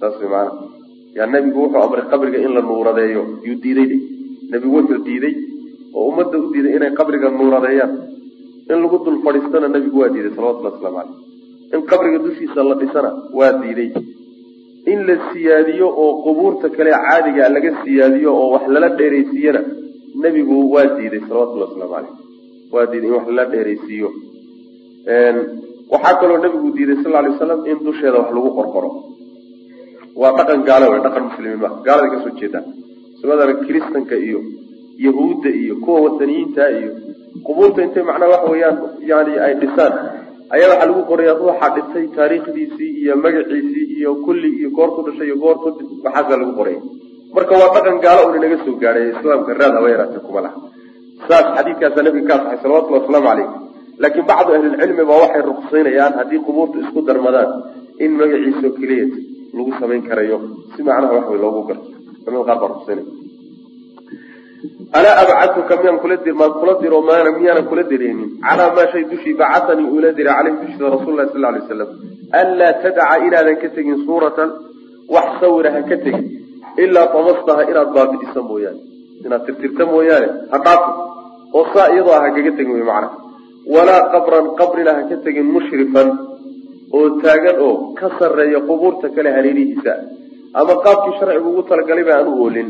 [0.00, 0.50] saas way maana.
[1.16, 3.22] Yaa nabigu wuxuu amray qabriga in la nuuradeeyo.
[3.46, 3.90] Yuu diiday
[4.50, 5.34] nebigu wuxuu diiday
[5.94, 7.92] oo ummadda u diiday inay qabriga nuuradeeyaan.
[8.70, 11.16] In lagu dul fadhiistana nebigu waa diiday salawatullah waslamu caleyh
[11.74, 13.88] in qabriga dushiisa la dhisana waa diiday
[14.92, 19.60] in la siyaadiyo oo qubuurta kale caadiga laga siyaadiyo oo wax lala dheeraysiiyana
[20.22, 22.14] nebigu waa diiday salawatullahi waslamu caleyh
[22.74, 24.08] waa diiday in wax lala dheeraysiiyo.
[25.92, 28.90] Waxaa kaloo nebigu diiday sal lay waslam in dusheeda wax lagu qorqoro.
[30.20, 32.64] Waa dhaqan gaalo wey dhaqan muslimiin ma gaalada ka soo jeedaan.
[33.20, 34.40] Sumadana kiristanka iyo
[35.06, 36.90] yahuudda iyo kuwa wataniyiinta iyo
[37.46, 38.76] qubuurta intay macnaha waxa weeyaan
[39.10, 39.92] yani ay dhisaan
[40.54, 45.36] ayaa waxaa lagu qoraya ruuxa dhintay taariikhdiisii iyo magaciisii iyo kulli iyo goortu dhashay iyo
[45.44, 45.66] goortu
[46.04, 46.80] waxaasaa lagu qoraya.
[47.34, 50.56] Marka waa dhaqan gaalo un inaga soo gaadhay islaamka raad haba yaraatee kuma laha
[51.28, 53.48] saas xadiidkaasaa nabiga ka asaxay salawatullahi wasalaamu calayh
[54.02, 57.50] laakiin bacdu ahlilcilmi baa waxay ruqsaynayaan haddii qubuurtu isku darmadaan
[58.04, 59.06] in magaciisao keliya
[59.56, 60.36] lagu samayn karayo
[60.74, 61.86] si macnaha wax loogu garto.
[62.24, 63.06] Culimada qaar baa ruqsaynaya
[64.98, 69.04] alaa abcatuka miyaan kula dir maan kula diro maana miyaanan kula diraynin calaa maa shay
[69.10, 71.90] dushii bacatanii uula diray caleyhi dushiisa rasul lahi sal lay waslam
[72.40, 74.50] anlaa tadaca inaadan ka tegin suuratan
[75.14, 76.26] wax sawira ha ka tegin.
[76.84, 78.80] Ilaa tamastaha inaad baabi'isa mooyaane.
[79.26, 80.94] Inaad tirtirta mooyaane ha dhaafin
[81.58, 83.08] oo saa iyadoo ah hakaga tegin wy macna.
[83.74, 86.08] Walaa qabran qabrina ha ka tegin mushrifan.
[86.96, 89.92] Oo taagan oo ka sarreeya qubuurta kale hareerihiisa
[90.60, 92.68] ama qaabkii sharcigu ugu talagalay ba aan u oolin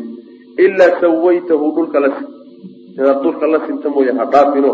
[0.64, 2.10] ilaa sawaytahu dhulka la
[2.98, 4.72] inaad dhulka la sinta mooya ha dhaafino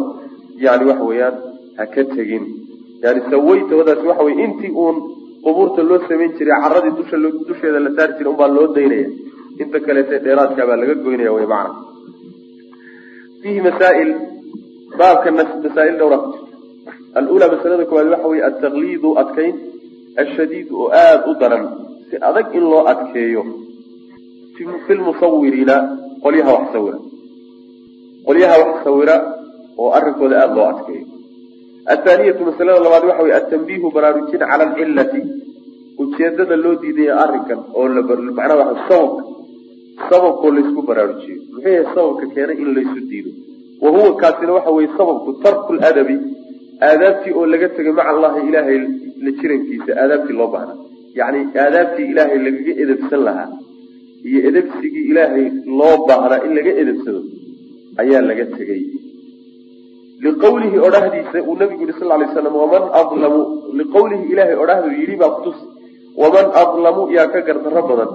[0.65, 1.37] yani waxa weeyaan
[1.79, 2.45] ha ka tegin
[3.05, 4.97] yani sawaytahdaas waxa wey intii uun
[5.45, 7.17] qubuurta loo samayn jiray caradii dusha
[7.49, 9.09] dusheeda la saari jiray unbaa loo daynaya
[9.63, 11.75] inta kaleete dheeraadkaa baa laga goynaya wy macna
[13.43, 14.11] fiihi masaail
[14.99, 16.55] baabka masaail dhowra ku jirta
[17.21, 19.55] alula masalada koowaad waxa wey altaqliidu adkayn
[20.23, 21.65] ashadiid oo aada u daran
[22.09, 23.43] si adag in loo adkeeyo
[24.57, 25.77] fi lmusawiriina
[26.25, 26.99] qolyaha wax sawira.
[28.27, 29.17] Qolyaha wax sawira
[29.79, 31.07] oo arrinkooda aada loo adkeeyo
[31.95, 35.21] athaaniyatu masalada labaad waxa wey atanbiihu baraarujin cala alcillati
[36.03, 37.89] ujeedada loo diidaya arrinkan oo
[38.39, 39.23] macnaa waa sababka
[40.11, 43.31] sababkoo laysku baraarujiyo muxuu yahay sababka keenay in laysu diido.
[43.83, 46.17] Wa huwa kaasina waxa weye sababku tarku ladabi
[46.89, 48.79] aadaabtii oo laga tegay maca allahi ilaahay
[49.25, 50.75] la jirankiisa aadaabtii loo baahna
[51.19, 53.49] yacni aadaabtii ilaahay lagaga edebsan lahaa
[54.29, 55.47] iyo edebsigii ilaahay
[55.79, 57.21] loo baahnaa in laga edebsado
[58.03, 58.83] ayaa laga tegey.
[60.25, 63.41] Liqawlihi odhahdiisa uu nabigu yihi sal lay slam waman adlamu
[63.81, 65.59] liqawlihi ilaahay odhahdu yidhi baa kutus
[66.23, 68.11] waman adlamu yaa ka gardarro badan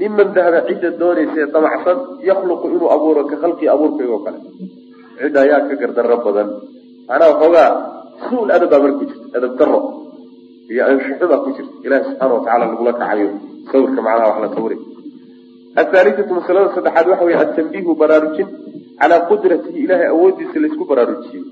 [0.00, 1.98] miman dahaba cidda doonaysa ee damacsan
[2.28, 4.38] yakhluqu inuu abuuro ka khalqii abuurkaygo kale.
[5.22, 6.48] Cidda ayaa ka gardarro badan.
[7.08, 7.70] Macnaha waxoogaa
[8.26, 9.78] su'ul adab baa marka ku jirta adab daro
[10.72, 13.28] iyo anshaxo baa ku jirta ilahi subxaana watacala lagula kacayo.
[13.70, 14.78] Sawirka macnaha wax la sawray
[15.82, 18.48] athaalithatu masalada saddexaad waxa wey atanbiihu baraarujin
[19.00, 21.44] calaa qudratihi ilahay awoodiisa laysku baraarujiyey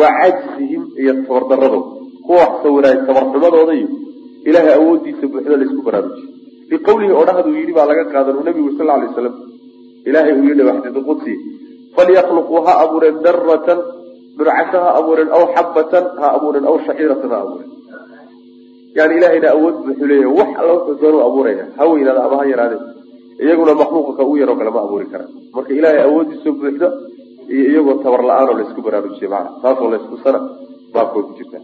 [0.00, 1.88] wa cajzihim iyo tabardaradooda
[2.26, 3.88] kuwa wax sawiraay tabarxumadooda iyo
[4.50, 6.28] ilahay awoodiisa buuxda laysku baraarujiyey
[6.70, 9.34] biqawlihi odhahaduu yidhi baa laga qaadan nabigu sal alay waslam
[10.08, 11.32] ilahay uu yidhi waxdid qudsi
[11.96, 13.78] falyakluquu ha abuureen daratan
[14.38, 17.70] dhurcasho ha abuureen aw xabatan ha abuureen aw shaciiratan ha abuureen
[18.98, 22.80] yani ilahayna awood buuxuu leeyahay wax alla wuxuu doonu abuuraya ha weynaada ama ha yaraadee
[23.40, 25.32] iyaguna makhluuqa ka u yaroo kale ma abuuri karaan.
[25.54, 26.88] Marka ilaahay awoodiisa buuxda
[27.48, 30.38] iyo iyagoo tabar la'aanoo laysku baraarujiye maana taasoo laysku sana
[30.92, 31.58] baabkooy ku jirta.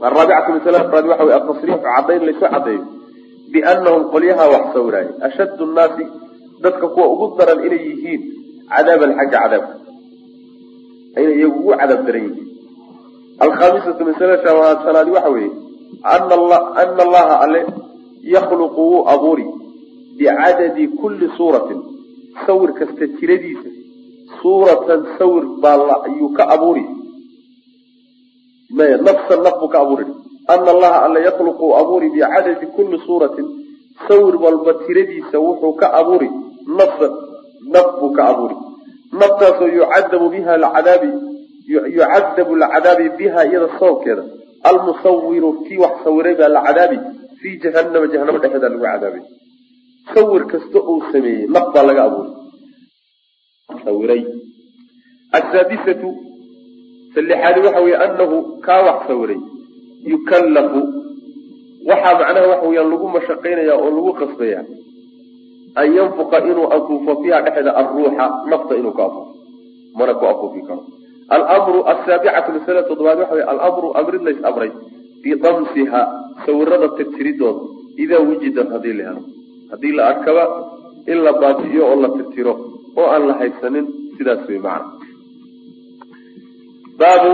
[0.00, 2.82] Araabicatu afraad waxa wey atasriixu cadayn laysu cadeeyo
[3.52, 6.04] bianahum qolyaha wax sawiraaya ashaddu nnaasi
[6.62, 8.22] dadka kuwa ugu daran inay yihiin
[8.70, 9.74] cadaaban xagga cadaabka
[11.20, 12.48] inay iyagu ugu cadaab daran yihiin.
[13.40, 15.50] Alkhamisatu masala shanaadi waxa weeye
[16.02, 16.34] ana
[17.06, 17.60] allaha alle
[18.34, 19.59] yakhluqu wuu abuuri
[20.20, 21.80] bicadadi kulli suuratin.
[22.46, 23.70] Sawir kasta tiradiisa
[24.42, 26.84] suuratan sawir baa ayuu ka abuuri.
[28.76, 30.04] Maya nafsan naf buu ka abuuri.
[30.48, 33.46] Ana allaha alla yakhluqu abuuri bicadadi kulli suuratin.
[34.08, 36.28] Sawir walba tiradiisa wuxuu ka abuuri.
[36.78, 37.12] Nafsan
[37.72, 38.56] naf buu ka abuuri.
[39.12, 41.10] Naftaasoo yucadabu biha lcadaabi
[41.96, 44.24] yucadabu lcadaabi biha iyada sababkeeda
[44.70, 46.62] almusawiru kii wax sawiray baa la
[47.40, 49.39] fii jahanama jahanamo dhexeeda lagu cadaabay
[50.14, 52.32] sawir kasta uu sameeyey naf baa laga abuuray.
[53.84, 54.22] Sawiray.
[55.38, 56.08] Asaadisatu
[57.14, 58.36] salixaadi waxa weeye anahu
[58.66, 59.40] kaa wax sawiray.
[60.12, 60.80] Yukallafu.
[61.88, 64.60] Waxaa macnaha waxa weyaan lagu mashaqaynaya oo lagu qasbaya
[65.80, 69.32] an yanfuqa inuu afuufo fiiha dhexeeda alruuxa nafta inuu ku afuufo.
[69.96, 70.82] Mana ku afuufi karo.
[71.30, 74.70] Almru asaabicatu masala toddobaad waxa wey alamru amrid lays amray
[75.22, 76.00] bidamsiha
[76.46, 77.62] sawirada tirtiridooda
[78.02, 79.22] idaa wujidat haddii la helo
[79.70, 80.44] haddii la arkaba
[81.12, 82.54] in la baabi'iyo oo la tirtiro
[83.00, 84.92] oo aan la haysanin sidaas wey macna.
[87.00, 87.32] Baabu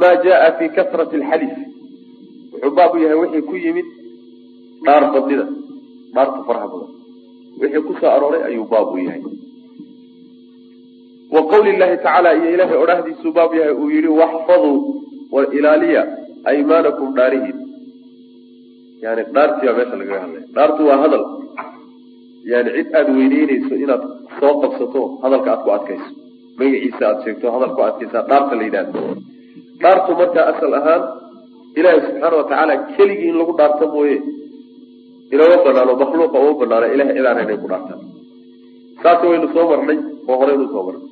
[0.00, 1.54] maa jaa fi kasrati alxalif
[2.52, 3.88] wuxuu baabu yahay wixii ku yimid
[4.84, 5.46] dhaar badnida
[6.14, 6.90] dhaarta faraha badan.
[7.60, 9.22] Wixii ku soo arooray ayuu baabu yahay.
[11.34, 14.76] Wa qawli llahi tacaala iyo ilaahay odhahdiisuu baab yahay uu yihi waxfaduu
[15.34, 16.02] war ilaaliya
[16.50, 17.58] aymaanakum dhaarihiin
[19.04, 21.24] yani dhaartii baa meesha lagaga hadlaya dhaartu waa hadal.
[22.52, 24.02] Yani cid aada weyneyneyso inaad
[24.40, 26.08] soo qabsato hadalka aad ku adkayso.
[26.58, 29.00] Magaciisa aada sheegto hadal ku adkaysaa dhaarta la yidhahdo
[29.82, 31.02] dhaartu markaa asal ahaan
[31.78, 34.16] ilaahay subxaana watacaala keligii in lagu dhaarto mooye
[35.34, 38.00] inama banaano makhluuqa uma banaano ilahay cidaan inay ku dhaartaan.
[39.02, 39.98] Saas waynu soo marnay
[40.30, 41.02] oo horeynu soo marnay.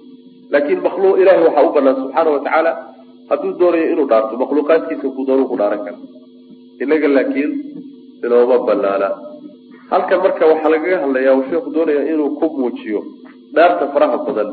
[0.52, 2.72] Laakiin makhluuq ilahay waxaa u banaan subxaana watacaala
[3.31, 5.98] hadduu doonayo inuu dhaarto makhluuqaadkiisa ku doonu ku dhaaran kara
[6.85, 7.50] inaga laakiin
[8.24, 9.08] inooma banaana
[9.92, 13.00] halkan marka waxaa lagaga hadlayaa uu sheekhu doonaya inuu ku muujiyo
[13.54, 14.48] dhaarta faraha badan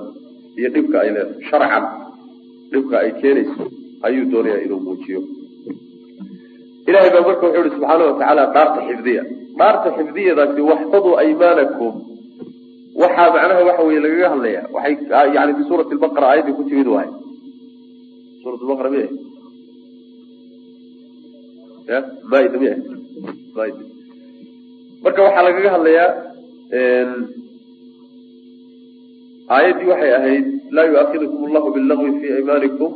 [0.59, 1.43] iyo dhibka ay leedahay.
[1.49, 1.83] Sharcan
[2.71, 3.63] dhibka ay keenayso
[4.07, 5.19] ayuu doonaya inuu muujiyo.
[6.89, 9.23] Ilahay baa marka wuxuu ihi subxaana watacaala dhaarta xifdiya.
[9.59, 11.93] Dhaarta xifdiyadaasi waxfaduu aymaanakum.
[13.01, 14.95] Waxaa macnaha waxa weye lagaga hadlaya waxay
[15.35, 17.09] yani fi suurati lbaqara aayaddii ku timid wahay
[18.43, 19.07] suurat lbaqara miya
[25.03, 26.11] marka waxaa lagaga hadlayaa
[29.55, 32.91] aayaddii waxay ahayd laa yuakidukum allahu billagwi fi aymaanikum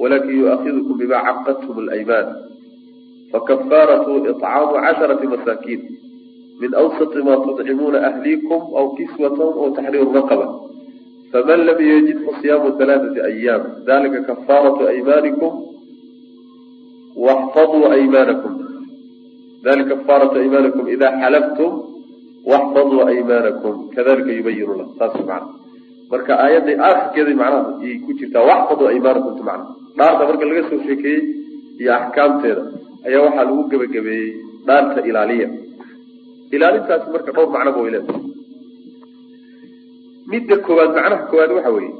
[0.00, 2.26] walakin yuakidukum bima caqadtum alaymaan.
[3.32, 5.80] Fakafaaratu icaamu casharati masaakiin.
[6.60, 10.46] Min awsati ma tudcimuuna ahliikum aw kiswatahum aw taxriiru raqaba.
[11.32, 15.52] Faman lam yajid fasiyaamu halaaثati ayaam dalika kafaaratu aymaanikum
[17.26, 18.52] waxfaduu aymaanakum
[19.66, 21.72] dalika kafaaratu aymaanikum ida xalaftum
[22.52, 25.38] waxfaduu aymaanakum kadalika yubayin lah saas macna
[26.12, 29.64] marka aayadda akhirkeeda macnaha yay ku jirtaa waxfaduu aymaanakum macna
[29.98, 31.20] dhaarta marka laga soo sheekeeyey
[31.80, 32.62] iyo axkaamteeda
[33.08, 34.28] ayaa waxaa lagu gebagabeeyey
[34.68, 35.48] dhaarta ilaaliya
[36.56, 38.22] ilaalintaasi marka dhowr macnoba way leedahay
[40.32, 41.92] midda koowaad macnaha koowaad waxa weeye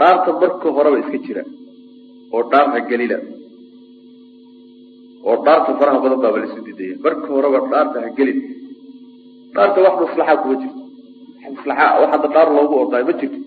[0.00, 1.42] dhaarta marka horeba iska jira
[2.34, 3.18] oo dhaarta gelina
[5.28, 8.38] oo dhaarta faraha badan baaba laisu didaya marka horeba dhaarta ha gelin.
[9.54, 10.80] Dhaarta wax maslaxa kuma jirto.
[11.54, 13.38] Maslaxa wax hadda dhaar loogu ordaay ma jirto.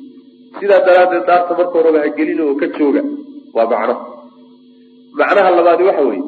[0.59, 3.01] Sidaa daraaddeed dhaarta marka horeba ha gelina oo ka jooga
[3.55, 3.95] waa macno.
[5.19, 6.23] Macnaha labaadi waxa weeye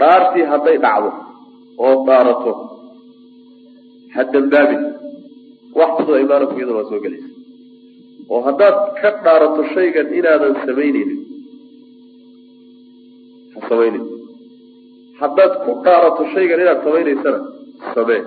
[0.00, 1.10] dhaartii hadday dhacdo
[1.84, 2.52] oo dhaarato
[4.14, 4.82] ha dambaabin
[5.80, 7.28] waxfaduu aymaanakum iyaduna waa soo gelaysa.
[8.32, 11.20] Oo haddaad ka dhaarato shaygan inaadan samaynaynin
[13.54, 14.04] ha samaynin
[15.20, 17.38] haddaad ku dhaarato shaygan inaad samaynaysana
[17.94, 18.20] samee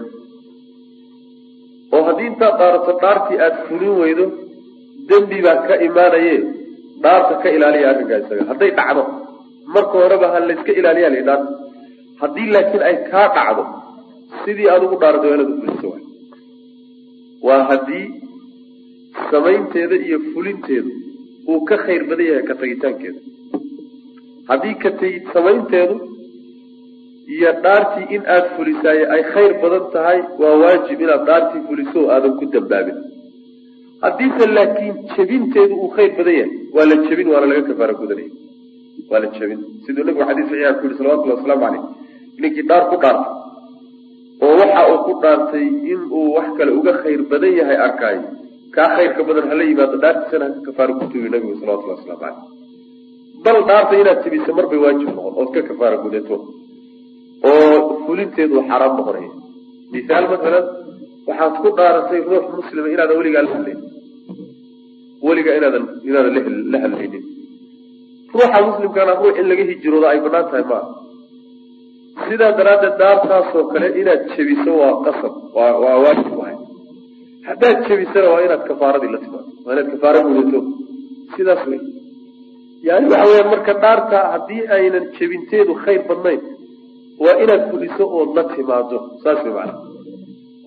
[1.96, 4.26] oo haddii intaad dhaarato dhaartii aada fulin weydo
[5.10, 6.36] dembi baa ka imaanaye
[7.04, 8.44] dhaarta ka ilaaliya arrinkaa isaga.
[8.52, 9.04] Hadday dhacdo
[9.76, 11.52] marka horeba ha layska ilaaliya la dhaarta
[12.22, 13.64] haddii laakiin ay kaa dhacdo
[14.44, 16.04] sidii aad ugu dhaarata waa inaad ufuliso waay.
[17.48, 18.06] Waa haddii
[19.32, 20.92] samaynteeda iyo fulinteedu
[21.52, 23.20] uu ka khayr badan yahay ka tagitaankeeda.
[24.50, 25.96] Haddii ka tegi samaynteedu
[27.34, 32.34] iyo dhaartii in aada fulisaaye ay khayr badan tahay waa waajib inaad dhaartii fuliso aadan
[32.40, 32.98] ku dambaabin.
[34.04, 38.32] Haddiise laakiin jebinteedu uu khayr badan yahay waa la jebin waana laga kafaara gudanaya
[39.12, 39.60] waa la jebin.
[39.86, 41.84] Siduu nabigu xadiis saxiixa ku yihi salawatullahi wasalaamu caleyh
[42.42, 43.34] ninkii dhaar ku dhaartay
[44.46, 48.24] oo waxa uu ku dhaartay inuu wax kale uga khayr badan yahay arkaayo
[48.76, 52.38] kaa khayrka badan hala yimaado dhaartiisana haka kafaara gutubi nabigu salawatullahi waslamu caleyh
[53.46, 56.36] bal dhaarta inaad jebiso marbay waajib noqon ood ka kafaara gudato
[58.06, 59.30] fulinteedu xaaraam noqonaya
[59.94, 60.66] misaal masalan
[61.28, 63.80] waxaad ku dhaaratay ruux muslima inaadan weligaa la hadlaynin
[65.28, 66.34] weligaa inaadan inaadan
[66.74, 67.24] la hadlaynin
[68.34, 70.88] ruuxa muslimkana ruux in laga hijiroodo ay bannaan tahay maaha
[72.28, 76.56] sidaa daraaddeed daartaasoo kale inaad jebiso waa qasab waa waa waajib wahay
[77.48, 80.60] haddaad jebisana waa inaad kafaaradii la timaado waa inaad kafaara gudato
[81.36, 81.82] sidaas wey
[82.88, 86.42] yani waxa weyaan marka dhaarta haddii aynan jebinteedu khayr badnayn
[87.24, 89.74] waa inaad fuliso ood la timaado saas macana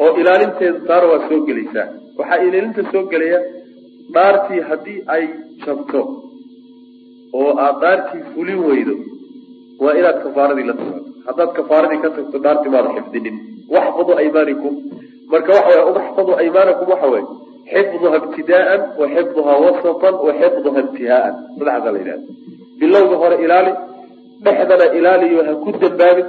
[0.03, 1.87] oo ilaalinteedu taana waa soo gelaysaa.
[2.19, 3.41] Waxaa ilaalinta soo gelaya
[4.15, 5.25] dhaartii haddii ay
[5.65, 6.01] jabto
[7.41, 8.95] oo aad dhaartii fulin weydo
[9.83, 13.37] waa inaad kafaaradii la timaado haddaad kafaaradii ka tagto dhaartii maada xifdinin.
[13.75, 14.75] Waxfadu aymaanikum.
[15.33, 17.27] Marka waxa wey waxfadu aymaanakum waxa weye
[17.73, 22.17] xifduha ibtidaaan wa xifduha wasatan wa xifduha intihaaan saddexaasaa la yidhahda
[22.81, 23.73] bilowga hore ilaali
[24.45, 26.27] dhexdana ilaaliyo ha ku dambaabin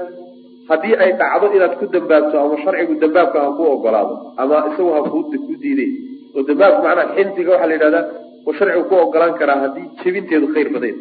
[0.69, 5.01] haddii ay dhacdo inaad ku dambaabto ama sharcigu dambaabka ha ku ogolaado ama isagu ha
[5.11, 5.19] ku
[5.63, 5.91] diiday
[6.35, 8.05] oo dambaabka macnaa xindiga waxaa la yidhahdaa
[8.47, 10.97] oo sharcigu ku ogolaan karaa haddii jebinteedu khayr badayn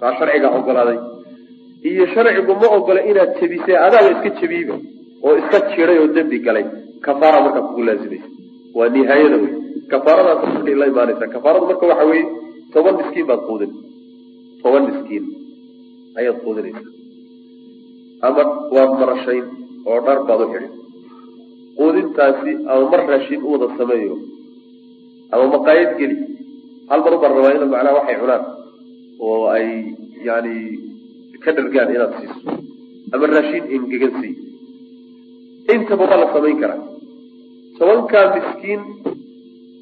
[0.00, 0.98] taa sharcigaa ogolaaday
[1.90, 4.76] iyo sharcigu ma ogola inaad jebisay adaaba iska jebiyeyba
[5.26, 6.66] oo iska jiray oo dembi galay.
[7.06, 8.28] Kafaara markaa kugu laazimaysa
[8.76, 9.52] waa nihaayada wey
[9.92, 12.24] kafaaradaas markay la imaanaysaa kafaaradu marka waxa weeye
[12.72, 13.70] toban miskiin baad quudin.
[14.62, 15.24] Toban miskiin
[16.18, 16.88] ayaad quudinaysaa
[18.26, 18.42] ama
[18.74, 19.44] waad marashayn
[19.90, 20.72] oo dhar baad u xidhin
[21.78, 24.14] quudintaasi ama mar raashin u wada sameeyo
[25.32, 26.16] ama maqaayad geli.
[26.90, 28.44] Hal mar ubaan rabaa inaad macnaha waxay cunaan
[29.26, 29.66] oo ay
[30.28, 30.54] yani
[31.44, 32.38] ka dhargaan inaad siiso.
[33.14, 34.34] Ama raashin engegan sii.
[35.74, 36.80] Intaba waa la samayn karaa.
[37.78, 38.82] Tobankaa miskiin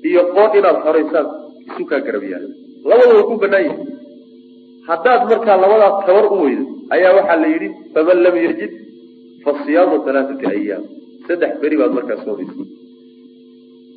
[0.08, 1.26] iyo qoon inaad horaysaan
[1.68, 2.50] isu kaa garab yaalla
[2.90, 3.76] labada waa ku banaan yahi
[4.90, 8.72] haddaad markaa labadaa tabar u weydo ayaa waxaa la yidhi faman lam yajid
[9.44, 10.82] fa siyaamu halaathati ayaam
[11.26, 12.62] saddex beri baad markaa soomaysa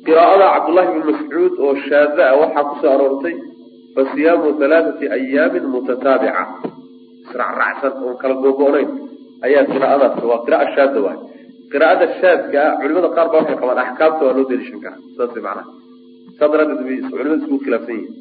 [0.06, 3.34] qiraa'ada cabdullahi bn mascuud oo shaada a waxaa ku soo aroortay
[3.94, 6.44] fa siyaamu halaathati ayaamin mutataabica.
[7.26, 8.88] Isracracsan oon kala googo-nayn
[9.46, 11.18] ayaa qiraa'adaas waa qira'a shaada waay.
[11.72, 15.62] Qiraa'ada shaadka culimada qaar baa waxay qabaan axkaamta waa loo deliishan karaa saas macnaha.
[16.38, 18.12] Saa daraadeed bay culimada isugu khilaafsan yihiin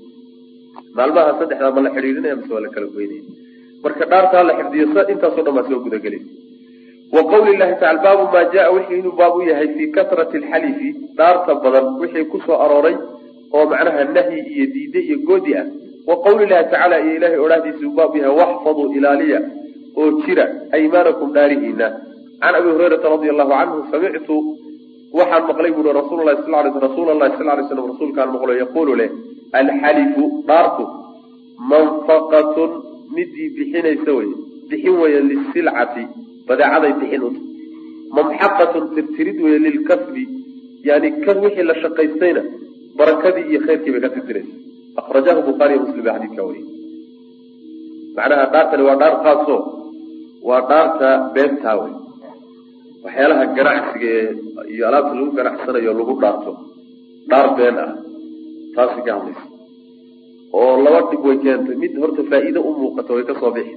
[0.98, 3.24] maalmaha saddexdaa ma la xidhiirinaya mise waa la kala goynaya
[3.84, 6.22] marka dhaartaa la xifdiyo intaasoo dhan baa soo gudagelay
[7.16, 10.90] wa qawli llahi tacala baabu maa jaa wixii inuu baab u yahay fii kasrati alxalifi
[11.18, 12.96] dhaarta badan wixii ku soo arooray
[13.54, 15.66] oo macnaha nahyi iyo diide iyo goodi ah.
[16.10, 19.40] Wa qawli llahi tacaala iyo ilahay odhahdiisa uu baab yahay waxfaduu ilaaliya
[19.98, 20.46] oo jira
[20.78, 21.88] aymaanakum dhaarihiina
[22.42, 24.36] can abi hurayrata radia allahu canhu samictu
[25.20, 28.92] waxaan maqlay buui rasul lahi sal l rasuul lahi sal lay slam rasuulkaan maqlo yaquulu
[29.02, 29.10] leh
[29.62, 30.84] alxalifu dhaartu
[31.72, 32.72] manfaqatun
[33.16, 34.30] midii bixinaysa wey
[34.70, 36.04] bixin weeye lisilcati
[36.48, 37.42] badeecaday bixin uta
[38.18, 40.24] mamxaqatun tirtirid weeye lilkasbi
[40.90, 42.42] yani kan wixii la shaqaystayna
[43.00, 44.54] barakadii iyo khayrkii bay ka tirtiraysa
[45.00, 46.68] akrajahu bukhaariy muslim baa xadiidka wariye
[48.16, 49.58] macnaha dhaartani waa dhaar khaaso
[50.50, 51.94] waa dhaarta beentaa wey
[53.06, 54.28] waxyaalaha ganacsiga ee
[54.74, 56.52] iyo alaabta lagu ganacsanayo lagu dhaarto
[57.30, 57.92] dhaar been ah
[58.76, 59.44] taasi ka hadlaysa.
[60.58, 61.76] Oo laba dhib way keentay.
[61.84, 63.76] Mid horta faa'iide u muuqata way ka soo bixi.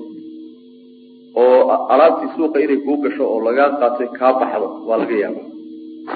[1.42, 1.58] Oo
[1.94, 5.42] alaabtii suuqa inay kuu gasho oo lagaa qaatay kaa baxdo waa laga yaaba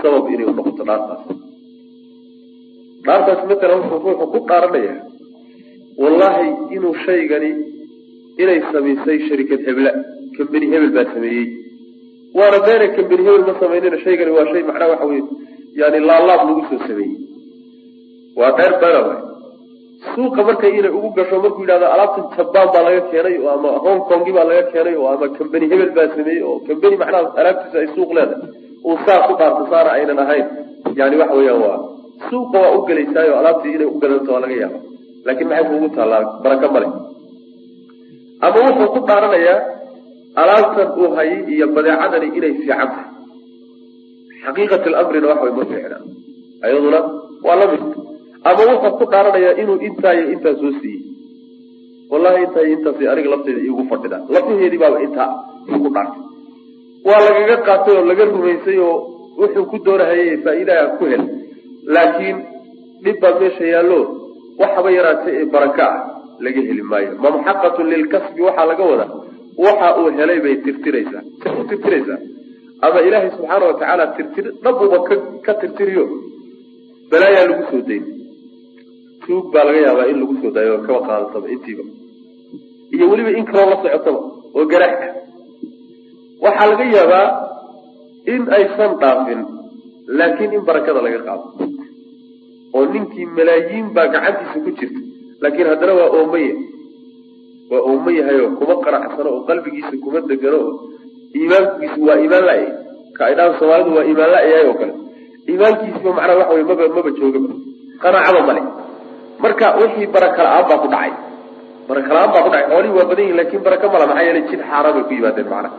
[0.00, 1.22] sabab inay unoqoto dhaartaas.
[3.06, 4.94] Dhaartaas matalan ruuxu ku dhaaranaya
[6.02, 6.46] wallahi
[6.76, 7.50] inuu shaygani
[8.42, 9.92] inay samaysay sharikad hebla.
[10.36, 11.46] Kambeni hebel baa sameeyey
[12.34, 15.22] waana kambeni hebel ma samaynina shaygani waa shay macnaha waxa weye
[15.80, 17.16] yani laalaab lagu soo sameeyey.
[18.36, 19.22] Waa dheer waay
[20.14, 24.00] suuqa markay inay ugu gasho markuu yidhahdo alaabtan jabaan baa laga keenay oo ama hong
[24.08, 27.88] kongi baa laga keenay oo ama kambeni hebel baa sameeyey oo kambeni macnaha alaabtiisa ay
[27.94, 28.50] suuq leedahay.
[28.86, 30.46] Uu saa ku dhaarto saana aynan ahayn.
[30.98, 31.78] Yani waxa weeyaan waa
[32.30, 34.78] suuqa waa u gelaysaayo alaabtii inay u gadanto waa laga yaaba
[35.26, 36.88] laakiin maxay kuugu taallaa baraka male
[38.40, 39.58] ama wuxuu ku dhaaranayaa
[40.40, 43.06] alaabtan uu hayay iyo badeecadani inay fiican tahay.
[44.44, 46.02] Xaqiiqat lamrina wax way ma fiicnaa
[46.64, 47.00] ayaduna
[47.46, 47.82] waa la mid.
[48.48, 51.00] Ama wuxuu ku dhaaranayaa inuu intaa iyo intaa soo siiyey.
[52.10, 54.16] Wallahi intaa iyo intaas aniga lafteyda iigu fadhida.
[54.34, 55.30] Lafaheedii baaba intaa
[55.82, 56.22] ku dhaartay.
[57.08, 58.96] Waa lagaga qaatay oo laga rumaysay oo
[59.40, 61.24] wuxuu ku doonahayay faa-iidaha ku hel.
[61.94, 62.36] Laakiin
[63.04, 64.00] dhib baa meesha yaallo.
[64.60, 65.96] Waxaba yaraatay ee baraka ah
[66.44, 67.10] laga heli maayo.
[67.24, 69.10] Mamxaqatun lilkasbi waxaa laga wadaa
[69.64, 71.22] waxa uu helay bay tirtiraysaa.
[71.60, 72.18] U tirtiraysaa.
[72.84, 74.98] Ama ilaahay subxaana watacaala tirtir dhabuba
[75.46, 76.04] ka tirtiriyo.
[77.10, 78.04] Balaayaa lagu soo dayn
[79.24, 81.84] tuug baa laga yaabaa in lagu soo daayo kaba qaadataba intiiba.
[82.94, 84.20] Iyo weliba in kaloo la socotaba
[84.56, 85.14] oo garaax ah
[86.44, 87.26] waxaa laga yaabaa
[88.32, 89.40] in aysan dhaafin
[90.18, 91.44] laakiin in barakada laga qaado.
[92.76, 95.00] Oo ninkii malaayiin baa gacantiisa ku jirta
[95.42, 96.52] laakiin haddana waa oomaya
[97.70, 100.72] waa oomo yahayoo kuma qanacsano oo qalbigiisa kuma degano oo
[101.38, 102.64] iimaankiisu waa iimaan la-ay.
[103.16, 104.92] Ka ay dhahan soomaalidu waa iimaan la-yahay oo kale.
[105.50, 107.48] Iimaankiisiba macnaha waxa wey maba maba joogaba
[108.02, 108.62] qanaacaba male
[109.42, 111.12] marka wixii baraka la'aan baa ku dhacay.
[111.88, 112.66] Baraka la'aan baa ku dhacay.
[112.72, 115.76] Xoolihii waa badan yihiin laakiin baraka mala maxaa yeelay jid xaaraan bay ku yimaadeen macnaha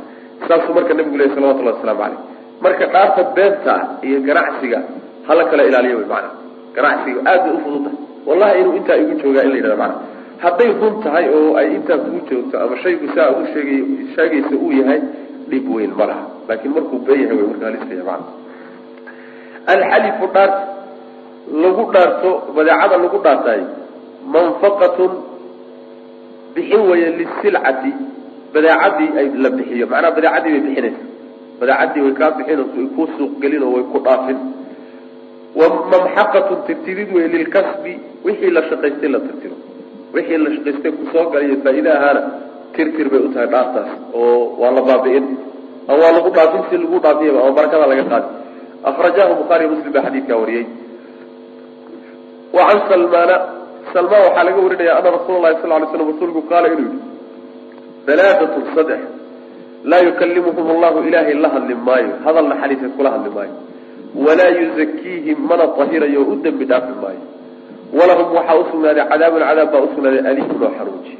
[0.47, 2.19] saasuu marka nabigu lehy salawatullahi wasalaamu caleyh
[2.63, 3.73] marka dhaarta beenta
[4.07, 4.79] iyo ganacsiga
[5.27, 6.33] hala kala ilaaliyo wy maanaa
[6.75, 7.95] ganacsiga aad bay ufududahay
[8.29, 9.95] wallahi inuu intaa igu joogaa in la yidhahda macana
[10.43, 13.79] hadday run tahay oo ay intaa kugu joogto ama shaygu saa u sheegay
[14.15, 15.01] sheegaysa uu yahay
[15.49, 16.23] dhib weyn ma laha.
[16.47, 18.25] Laakiin markuu been yahay way marka haliskaya macana
[19.73, 20.55] alxalifu dhaart
[21.63, 23.61] lagu dhaarto badeecada lagu dhaartaay
[24.35, 25.11] manfaqatun
[26.55, 27.91] bixin weeye lisilcati
[28.53, 29.85] badeecadii ay la bixiyo.
[29.91, 31.01] Macnaha badeecadii bay bixinaysa.
[31.59, 34.39] Badeecadii way kaa bixinayso way kuu suuq gelin oo way ku dhaafin.
[35.59, 37.93] Wa mamxaqatun tirtirid wey lilkasbi
[38.25, 39.55] wixii la shaqaystay la tirtiro
[40.15, 42.21] wixii la shaqaystay ku soo galayo faa-ide ahaana
[42.75, 45.25] tirtir bay u tahay dhaartaas oo waa la baabi'in.
[45.89, 48.27] Ama waa lagu dhaafin si lagu dhaafiyaba ama barakada laga qaadi.
[48.89, 50.65] Akhrajahu bukhaari muslim baa xadiidkaa wariyey.
[52.55, 53.35] Wa can salmaana
[53.93, 56.99] salmaan waxaa laga warinaya ana rasuula lahi sal ly slam rasuulku qaala inuu yihi
[58.09, 59.01] halaadatun saddex
[59.91, 63.53] laa yukalimuhum allahu ilaahay la hadli maayo hadal naxariiseed kula hadli maayo.
[64.25, 67.21] Walaa yuzakiihim mana tahirayo oo u dembi dhaafi maayo
[67.93, 71.13] walahum waxaa usugnaaday cadaabun cadaab baa usugnaaday aliimun oo xanuuji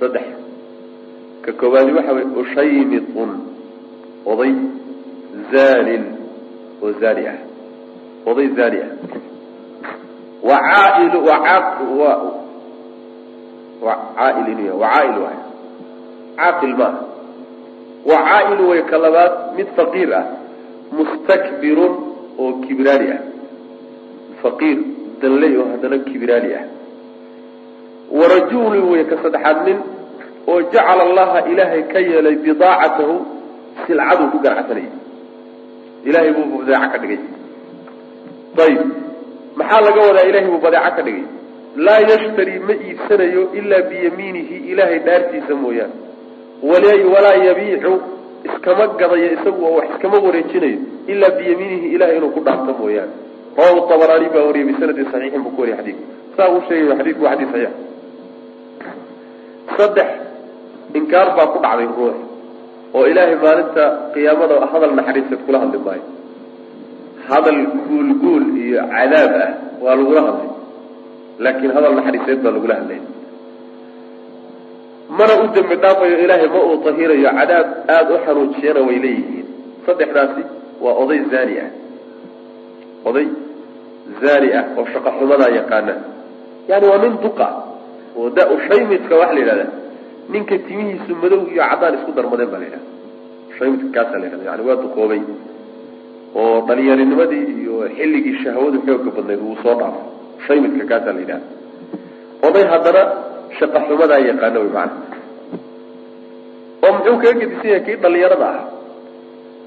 [0.00, 0.26] saddex.
[1.42, 3.30] Ka koowaadi waxa wey ushaymitun
[4.26, 4.52] oday
[5.52, 6.04] zaanin
[6.82, 7.38] oo zaani ah.
[8.26, 8.90] Oday zaani ah.
[10.42, 12.12] Wa caail wa
[13.82, 15.38] wa caail inu yahay wa caail waay
[16.36, 17.00] caaqil maaha
[18.10, 20.24] wa caa'ilu way ka labaad mid faqiir ah.
[20.92, 21.92] Mustakbirun
[22.38, 23.20] oo kibraani ah.
[24.42, 24.78] Faqiir
[25.22, 26.64] danley oo haddana kibraani ah.
[28.18, 29.78] Warajulun way ka saddexaad nin
[30.50, 33.14] oo jacala allaha ilaahay ka yeelay bidaacatahu
[33.86, 34.90] silcaduu ku ganacsanayay
[36.08, 37.20] ilahay buu badeeco ka dhigay.
[38.64, 38.80] Ayib
[39.58, 41.24] maxaa laga wadaa ilahay buu badeeco ka dhigay?
[41.86, 45.94] Laa yashtari ma iibsanayo ilaa biyamiinihi ilaahay dhaartiisa mooyaane.
[47.14, 47.92] Walaa yabiicu
[48.44, 50.78] iskama gadayo isagu oo wax iskama wareejinayo
[51.12, 53.14] ilaa biyamiinihi ilahay inuu ku dhaarto mooyaane
[53.58, 56.04] rawahu tabaraani baa wariyay bisanadin saxiixin buu ku wariyay xadiidku
[56.36, 57.72] saa uu sheegay xadiidku waa xadiis saxiix
[59.76, 60.08] saddex
[60.98, 62.16] inkaar baa ku dhacday ruux
[62.96, 63.84] oo ilaahay maalinta
[64.14, 66.04] qiyaamada hadal naxariiseed kula hadli maayo.
[67.28, 69.50] Hadal guulguul iyo cadaab ah
[69.84, 70.48] waa lagula hadlay.
[71.44, 73.00] Laakiin hadal naxariiseed baa lagula hadlay.
[75.18, 79.46] Mana u dembi dhaafayo ilaahay ma uu tahirayo cadaab aada u xanuujiyana way leeyihiin.
[79.86, 80.42] Saddexdaasi
[80.84, 81.68] waa oday zaani ah
[83.08, 83.26] oday
[84.22, 85.94] zaani ah oo shaqo xumadaa yaqaana.
[86.70, 87.46] Yani waa nin duqa
[88.18, 89.66] oo da- shaymidka waxa la yidhahda
[90.32, 92.88] ninka timihiisu madow iyo caddaan isku darmadeen baa la yidhahda.
[93.58, 95.20] Shaymidka la yidhahda yani waa duqoobay
[96.40, 100.00] oo dhalinyarinimadii iyo xilligii shahwadu xooga badnayd wuu soo dhaafo
[100.46, 101.46] shaymidka kaasaa la yidhahda.
[102.46, 103.02] Oday haddana
[103.58, 104.94] shaqa xumadaa yaqaana wy maana
[106.84, 108.62] oo muxuu kaga gedisan yahay kii dhalinyarada ah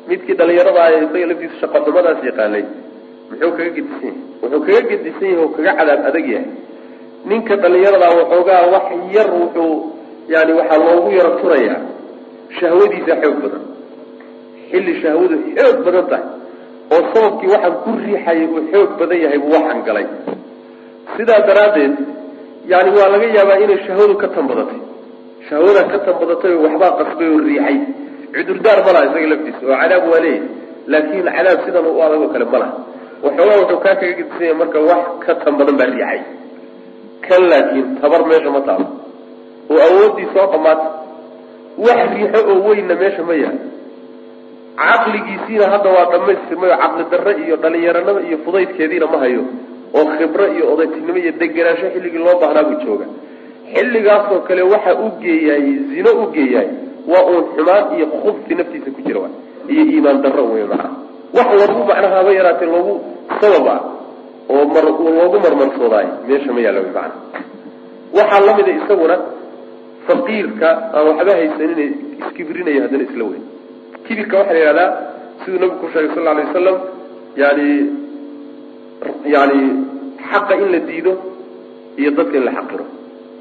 [0.09, 2.63] midkii dhalinyarada ah isaga laftiisa shaqa xumadaas yaqaanay
[3.30, 4.15] muxuu kaga gedisan yahay?
[4.41, 6.47] Wuxuu kaga gedisan yahay oo kaga cadaab adag yahay.
[7.30, 9.73] Ninka dhalinyaradaa waxoogaa wax yar wuxuu
[10.34, 11.80] yani waxaa loogu yaro turayaa.
[12.59, 13.63] Shahwadiisa xoog badan.
[14.71, 16.26] Xilli shahwadu xoog badan tahay.
[16.93, 20.05] Oo sababkii waxaan ku riixayay uu xoog badan yahay buu waxaan galay.
[21.17, 21.93] Sidaa daraaddeed
[22.71, 24.80] yani waa laga yaabaa inay shahwadu ka tanbadatay.
[25.49, 27.78] Shahwadaa ka tanbadatay oo waxbaa qasbay oo riixay.
[28.36, 29.61] Cudurdaar ma laha isaga laftiisa.
[29.69, 30.41] Oo cadaab waa leeyahy
[30.91, 32.73] laakin cadaab sidan u adag oo kale ma laha
[33.24, 36.20] waxoogaa wuxuu kaa kaga gedisanya marka wax ka tan badan baa riixay
[37.28, 38.86] kan laakiin tabar meesha ma taalo.
[39.72, 40.88] Oo awoodii soo dhamaata
[41.86, 43.59] wax riixo oo weynna meesha ma yahay
[44.82, 49.43] caqligiisiina hadda waa dhamaystirmay oo caqli darre iyo dhalinyaranimo iyo fudaydkeediina ma hayo.
[49.97, 53.05] Oo khibro iyo odaytinimo iyo degenaansho xilligii loo baahnaa buu jooga
[53.74, 56.70] xilligaasoo kale waxa u geeyaay zino u geeyaay
[57.11, 59.30] waa uun xumaan iyo khubsi naftiisa ku jira
[59.74, 60.89] iyo iimaan darro wey macnaha
[61.34, 62.93] wax loogu macnaha haba yaraatee loogu
[63.41, 63.80] sabab ah
[64.53, 64.84] oo mar
[65.17, 67.11] loogu marmarsoodaay meesha ma yaalla wy macnaha
[68.17, 69.15] waxaa lamida isaguna
[70.07, 71.80] faqiirka aan waxba haysanin
[72.21, 73.43] iskibrinaya haddana isla weyn.
[74.05, 74.86] Kibirka waxaa la
[75.41, 76.78] siduu nabigu ku sheegay sal alay wasalam
[77.41, 77.67] yani
[79.36, 79.59] yani
[80.30, 81.11] xaqa in la diido
[81.99, 82.86] iyo dadka in la xaqiro.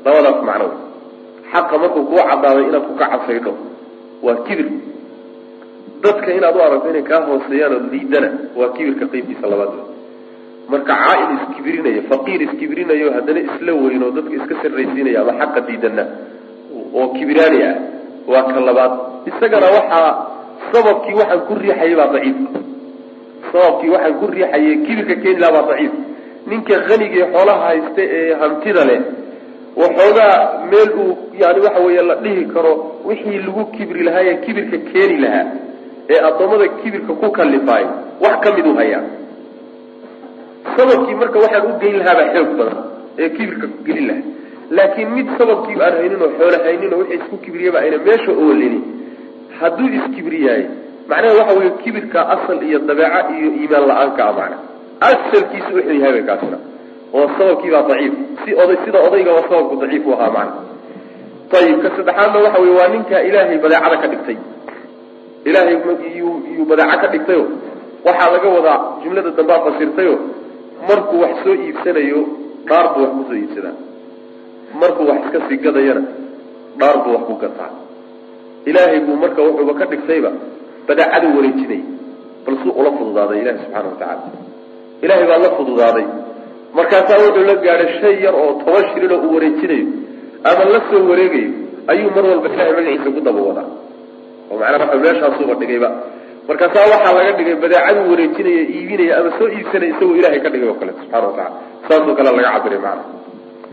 [0.04, 0.68] Labadaas macno
[1.52, 3.52] xaqa markuu kuu cadaaday inaad ku kacabsaydho
[4.24, 4.68] waa kibir
[6.04, 8.28] dadka inaad u aragto inay kaa hooseeyaan oo liidana
[8.58, 9.72] waa kibirka qeybtiisa labaad.
[10.72, 16.04] Marka caail iskibrinaya faqiir iskibirinayo haddana isla weyn dadka iska sarraysiinaya ama xaqa diidana
[16.98, 17.74] oo kibiraani ah
[18.32, 18.92] waa ka labaad.
[19.30, 20.10] Isagana waxaa
[20.72, 22.36] sababkii waxaan ku riixayay baa daciif.
[23.52, 25.92] Sababkii waxaan ku riixayay kibirka keeni laha baa daciif.
[26.48, 29.00] Ninka hanigii xoolaha haysta ee hantida leh
[29.76, 30.36] waxoogaa
[30.70, 32.72] meel uu yani waxa weeye la dhihi karo
[33.08, 35.44] wixii lagu kibri lahaa ee kibirka keeni lahaa
[36.12, 37.84] ee addoommada kibirka ku kalifaay
[38.24, 39.02] wax ka mid u hayaa.
[40.76, 42.78] Sababkii marka waxaan u geyn lahaabaa xoog badan
[43.22, 44.26] ee kibirka gelin lahaa.
[44.76, 48.78] Laakiin mid sababkiiba aan haynin oo xoolo haynin oo wixii isku kibriyaba ayna meesha oolini
[49.60, 50.62] hadduu iskibriyaay
[51.10, 54.56] macnaha waxa weeye kibirka asal iyo dabeeca iyo iimaan la'aanka a macna
[55.08, 56.58] asalkiisu wuxuu yahay bay kaasina
[57.16, 58.12] oo sababkiibaa daciif.
[58.44, 60.60] Si oday sida odaygaba sababku daciif u ahaa macna
[61.60, 64.36] ayib ka saddexaadna waxa weye waa ninka ilaahay badeecada ka dhigtay
[65.48, 65.76] ilaahay
[66.14, 67.44] iyuu badeeco ka dhigtayo.
[68.06, 70.14] Waxaa laga wadaa jumlada dambaa fasirtayo.
[70.88, 72.20] Markuu wax soo iibsanayo
[72.68, 73.76] dhaar buu wax ku soo iibsadaa
[74.80, 76.02] markuu wax iska sii gadayana
[76.80, 77.70] dhaar buu wax ku gataa
[78.66, 80.30] ilaahay buu marka wuxuuba ka dhigtayba
[80.88, 81.82] badeecada wareejinay
[82.44, 84.30] bal suu ula fududaaday ilahi subxaana wa tacaala.
[85.04, 86.06] Ilaahay baa la fududaaday.
[86.76, 89.86] Markaasaa wuxuu la gaadhay shay yar oo toban shilin oo uu wareejinayo
[90.48, 91.50] ama la soo wareegayo
[91.92, 93.68] ayuu mar walba ilahay magaciisa ku daba wadaa
[94.54, 95.90] oo macnaa waa meeshaasuuba dhigayba.
[96.48, 100.76] Markaasaa waxaa laga dhigay badeecaduu wareejinaya iibinaya ama soo iibsanaya isagoo ilahay ka dhigay oo
[100.80, 101.50] kale subxana wa tacala
[101.88, 103.04] saasoo kale laga cabiray macna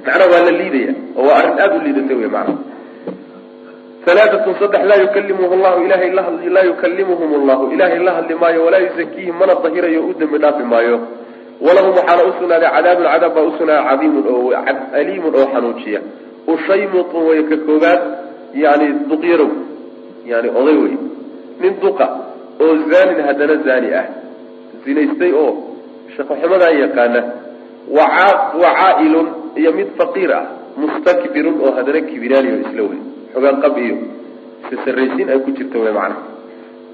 [0.05, 2.55] macnaa waa la liidaya oo waa arrin aada u liidata wey macna
[4.11, 6.09] alaaatun saddex laa yukalimuhu llahu ilahay
[6.55, 10.97] laa yukalimuhum llahu ilaahay la hadli maayo walaa yuzakiihim mana dahirayo u dembi dhaafi maayo.
[11.61, 14.51] Walahum waxaana usugnaaday cadaabun cadaab baa usugnaaday cadiimun oo
[14.99, 15.99] aliimun oo xanuujiya
[16.53, 18.01] ushaymitun way ka koobaad
[18.63, 19.49] yani duqyarow
[20.25, 20.95] yani oday wey
[21.61, 22.07] nin duqa
[22.61, 24.05] oo zaanin haddana zaani ah.
[24.85, 25.51] Zinaystay oo
[26.15, 27.21] shaqoxumadaa yaqaana.
[28.61, 29.27] Wacaa-ilun
[29.59, 30.43] iyo mid faqiir ah.
[30.77, 32.99] Mustakbirun oo haddana kibiraani oo isla wey
[33.33, 33.95] xogaan qab iyo
[34.69, 36.21] sisaraysiin ay ku jirta wey macnaha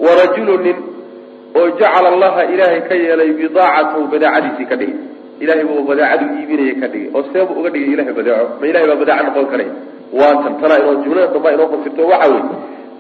[0.06, 0.78] warajulu nin
[1.58, 4.96] oo jacala allaha ilaahay ka yeelay bidaacatahu badeecadiisii ka dhigay.
[5.44, 7.10] Ilahay buu badeecadu iibinaya ka dhigay.
[7.16, 9.70] Oo seebu uga dhigay ilahay badeeco ma ilahay baa badeeco noqon karay
[10.20, 12.44] waa tan tanaa inoo jumlada dambaa inoo fasirto waxa wey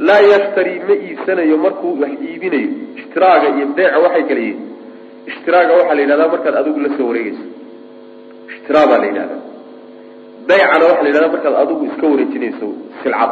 [0.07, 2.69] laa yashtari ma iibsanayo markuu wax iibinayo.
[2.99, 4.59] Ishtiraaga iyo beeca waxay kala yihiin.
[5.31, 7.45] Ishtiraaga waxaa la yidhahdaa markaad adigu la soo wareegeyso
[8.53, 9.41] ishtiraa baa la yidhahdaa.
[10.49, 12.67] Baycana waxaa la yidhahdaa markaad adigu iska wareejinayso
[13.03, 13.31] silcad.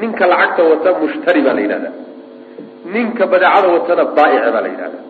[0.00, 1.94] Ninka lacagta wata mushtari baa la yidhahdaa.
[2.94, 5.02] Ninka badeecada watana baa'ica baa la yidhahdaa.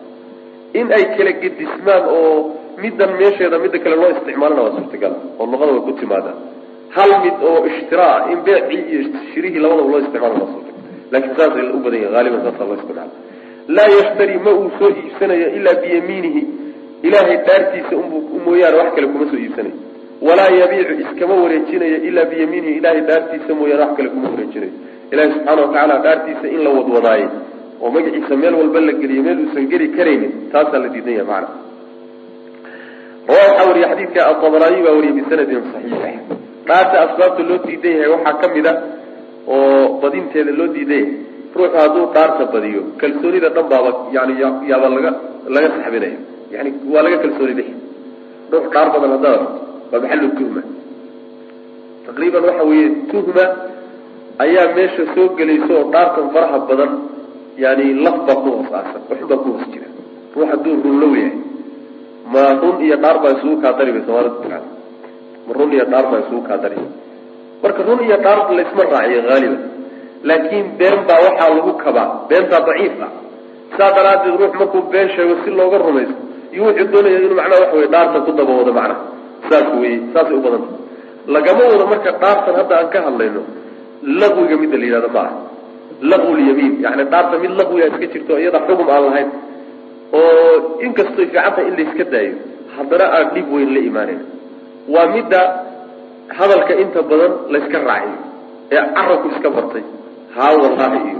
[0.79, 2.31] In ay kala gedismaan oo
[2.83, 6.35] middan meesheeda midda kale loo isticmaalana waa suurtagal oo luqada way ku timaadaa
[6.95, 9.01] hal mid oo ishtiraa in beecii iyo
[9.33, 10.47] shirihii labadaba loo isticmaalo
[11.11, 13.11] laakiin saasay u badan yahi haaliban saasa loo isticmaala
[13.77, 16.41] laa yashtari ma uu soo iibsanayo ilaa biyamiinihi.
[17.07, 19.75] Ilaahay dhaartiisa unbu mooyaane wax kale kuma soo iibsanayo.
[20.27, 24.73] Walaa yabiicu iskama wareejinayo ilaa biyamiinihi ilahay dhaartiisa mooyaane wax kale kuma wareejinayo.
[25.11, 27.29] Ilahi subxaana watacaala dhaartiisa in la wadwadaayo.
[27.81, 31.47] Oo magaciisa meel walba la geliyo meel uusan geli karaynin taasaa la diidan yahay macana
[33.27, 36.15] rawa waxaa wariye xadiidka atabaraani baa wariyay bisanadin saxiix
[36.67, 38.73] dhaarta asbaabta loo diidan yahay waxaa ka mid a
[39.53, 41.13] oo badinteeda loo diidan yahay
[41.57, 44.33] ruuxu hadduu dhaarta badiyo kalsoonida dhan baaba yani
[44.71, 45.11] yaaba laga
[45.55, 46.17] laga saxbinaya
[46.55, 47.73] yani waa laga kalsooni bixi
[48.51, 49.59] ruux dhaar badan haddaad aragto
[49.91, 50.61] waa maxalu tuhma.
[52.07, 53.45] Taqriiban waxa weeye tuhma
[54.45, 56.91] ayaa meesha soo gelaysa oo dhaartan faraha badan
[57.63, 59.87] yani laf baa ku hoos aasan waxun baa ku hoos jira.
[60.35, 61.35] Ruux hadduu runlow yahay
[62.33, 64.59] ma run iyo dhaar baa isugu kaa dari bay soomaalida
[65.57, 66.77] run iyo dhaar baa isugu kaa dari
[67.63, 69.61] marka run iyo dhaar laysma raaciyo haaliban
[70.29, 72.07] laakiin been baa waxaa lagu kabaa.
[72.29, 73.11] Beentaa daciif ah.
[73.77, 76.15] Saa daraaddeed ruux markuu been sheego si looga rumaysto
[76.53, 79.01] iyo wuxuu doonaya inuu macnaha waxa wey dhaarta ku dabawado macnaha.
[79.49, 80.69] Saas weye saasay u badanta
[81.35, 83.41] lagama wado marka dhaartan hadda aan ka hadlayno
[84.21, 85.35] laqwiga midda la yidhahdo ma aha
[86.11, 89.29] laqwulyamiin yani dhaarta mid laqwiga iska jirto iyada xugum aan lahayn.
[90.13, 92.35] Oo inkastoy fiicantahay in layska daayo
[92.77, 94.21] haddana aan dhib weyn la imaanayn
[94.93, 95.41] waa midda
[96.37, 98.19] hadalka inta badan layska raaciyo
[98.75, 99.83] ee carabku iska bartay.
[100.35, 101.19] Haa wallaahi iyo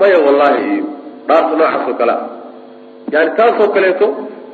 [0.00, 0.84] maya wallaahi iyo
[1.28, 2.12] dhaarta noocaas oo kale.
[2.12, 2.26] Ah
[3.14, 4.06] yani taasoo kaleeto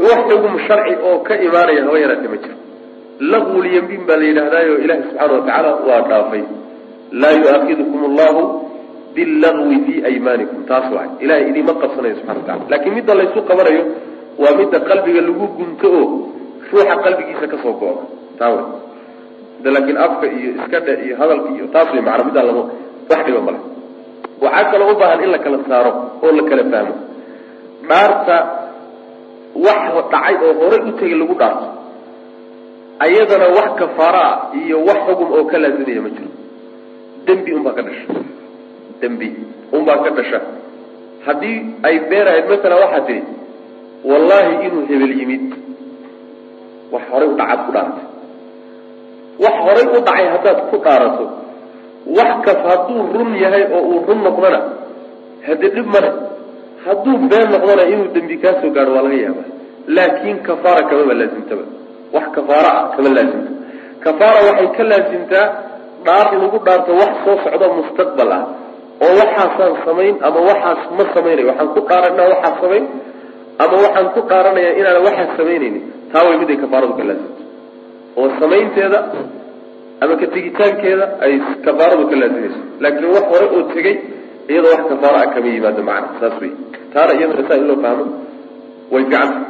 [0.07, 2.57] wax xugum sharci oo ka imaanaya haba yaraatee ma jiro.
[3.33, 6.43] Laqwulyamiin baa la yidhahdaayo ilahi subxaana watacaala waa dhaafay.
[7.21, 8.41] Laa yuaakidukum allahu
[9.15, 13.83] billagwi fi aymaanikum taas waay ilahay idinma qabsanayo subxana watacala laakiin midda laysu qabanayo
[14.43, 16.07] waa midda qalbiga lagu gunto oo
[16.73, 17.95] ruuxa qalbigiisa ka soo go-o
[18.39, 18.65] taa wey
[19.57, 22.63] midda laakiin afka iyo iska dhe iyo hadalka iyo taas way macana middaa lama
[23.11, 23.61] wax dhiba male.
[24.45, 25.91] Waxaa kaloo u baahan in la kala saaro
[26.25, 26.95] oo la kala fahmo.
[27.89, 28.37] Dhaarta
[29.67, 29.83] wax
[30.13, 31.67] dhacay oo horay u tegay lagu dhaarto
[33.05, 36.31] ayadana wax kafaaraa iyo wax xugum oo ka laasimaya ma jiro.
[37.27, 38.07] Dembi unbaa ka dhasha.
[39.01, 39.29] Dembi
[39.77, 40.39] unbaa ka dhasha.
[41.27, 43.23] Haddii ay been ahayd masala waxaa tihi
[44.11, 45.45] wallaahi inuu hebel yimid
[46.93, 48.05] wax horay u dhacaad ku dhaartay
[49.45, 51.25] wax horay u dhacay haddaad ku dhaarato.
[52.19, 54.61] Wax kas hadduu run yahay oo uu run noqdona
[55.47, 56.11] haddii dhib male
[56.87, 59.43] hadduu been noqdona inuu dembi kaa soo gaadho waa laga yaaba
[59.97, 61.65] laakin kafaara kamaba laasimtaba
[62.15, 63.53] wax kafaara ah kama laasimto
[64.05, 65.47] kafaara waxay ka laasimtaa
[66.07, 68.43] dhaar lagu dhaarto wax soo socdo mustaqbal ah.
[69.05, 72.85] Oo waxaasaan samayn ama waxaas ma samaynayo waxaan ku dhaaran inaan waxaas samayn
[73.63, 75.83] ama waxaan ku dhaaranaya inaan waxaas samaynaynin
[76.13, 77.43] taa way mid ay kafaaradu ka laasimto
[78.17, 78.99] oo samaynteeda
[80.01, 81.33] ama ka tegitaankeeda ay
[81.65, 83.97] kafaaradu ka laasimayso laakiin wax hore oo tegey
[84.49, 86.53] iyadoo wax kafaara ah kama yimaado macna saas wey
[86.93, 88.05] taana iyadana saa in loo fahmo
[88.93, 89.41] way ficanta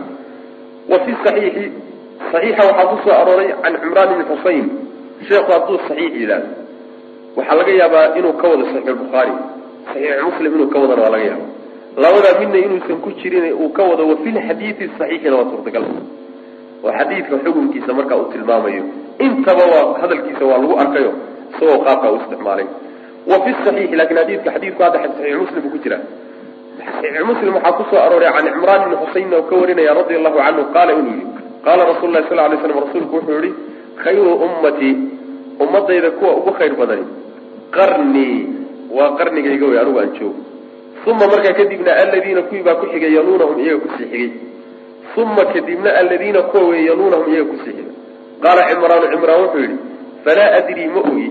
[0.91, 1.65] wa fi saxiixi
[2.33, 4.65] saxiixa waxaa ku soo arooray can cimraan ibni xusayn
[5.29, 6.49] sheekhu hadduu saxiix yidhaahdo.
[7.37, 9.33] Waxaa laga yaabaa inuu ka wado saxiix bukhaari
[9.87, 11.47] saxiix muslim inuu ka wadana waa laga yaaba
[12.05, 15.85] labadaa midna inuusan ku jirin uu ka wado wa fi lxadiidi saxiixina waa suurtagal
[16.85, 18.85] oo xadiidka xukunkiisa markaa uu tilmaamayo.
[19.27, 21.11] Intaba waa hadalkiisa waa lagu arkayo
[21.53, 22.67] isagoo qaabkaa u isticmaalay.
[23.31, 25.99] Wa fi saxiixi laakiin xadiidka xadiidku hadda saxiix muslim ku jira.
[26.79, 30.39] Saxiix muslim waxaa ku soo arooray can cimraan ibni xuseyn oo ka warinaya radia allahu
[30.45, 31.27] canhu qaala inuu yihi
[31.67, 33.51] qaala rasulu lahi sal lay slam rasuulku wuxuu yihi
[34.03, 34.95] khayru ummatii
[35.65, 37.07] ummadayda kuwa ugu khayr badani
[37.77, 38.37] qarnii
[38.97, 40.41] waa qarnigayga wey anigu aan joogo.
[41.07, 44.31] Uma markaa kadibna aladiina kuwii baa ku xigay yaluunahum iyaga ku sii xigay
[45.17, 47.95] uma kadibna aladiina kuwa wey yaluunahum iyaga ku sii xigay
[48.45, 49.77] qaala cimraanu cimraan wuxuu yihi
[50.25, 51.29] falaa adrii ma ogi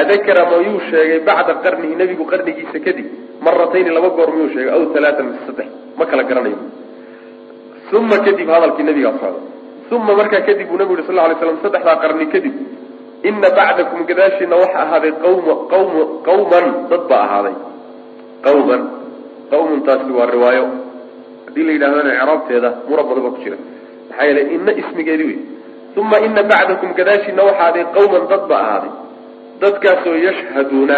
[0.00, 3.06] adakara mayuu sheegay bacda qarnihi nebigu qarnigiisa kadib
[3.46, 6.58] maratayni laba goor miyuu sheegay aw alaatan mise saddex ma kala garanayo
[7.92, 11.96] uma kadib hadalkii nabigaa socda uma markaa kadib buu nabigu yuri sal lay slam saddexdaa
[12.04, 12.54] qarni kadib
[13.28, 15.92] ina bacdakum gadaashiina waxa ahaaday qawma qawm
[16.28, 17.54] qawman dad baa ahaaday
[18.46, 18.82] qawman
[19.52, 20.66] qawmuntaasi waa riwaayo
[21.54, 23.56] haddii la yidhahdana icraabteeda mura badan baa ku jira.
[24.10, 25.38] Maxaa yeelay ina ismigeedi wey
[25.96, 28.92] uma ina bacdakum gadaashiina waxa ahaaday qawman dad baa ahaaday.
[29.60, 30.96] Dadkaasoo yashhaduuna.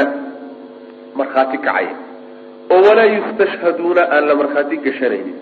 [1.15, 1.95] Markhaati kacaya
[2.71, 5.39] oo walaa yustashhaduuna aan la markhaati gashanaynin.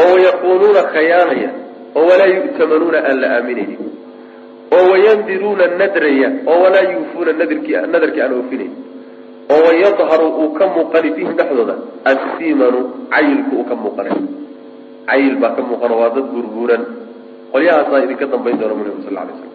[0.00, 1.50] Oo wayaquuluuna khayaanaya.
[1.96, 3.80] Oo walaa yu'tamanuuna aan la aaminaynin.
[4.74, 6.28] Oo wayandiruuna nadraya.
[6.46, 8.87] Oo walaa yuufuuna nadarkii nadarkii aan oofinayn
[9.52, 11.74] oo wayadharu uu ka muuqani fihim dhexdooda
[12.10, 12.80] assimanu
[13.12, 14.16] cayilku uu ka muuqanay
[15.08, 16.82] cayil baa ka muuqana waa dad burburan.
[17.52, 19.52] Qolyahaasaa idinka dambayn doona mu nabi sal lay slam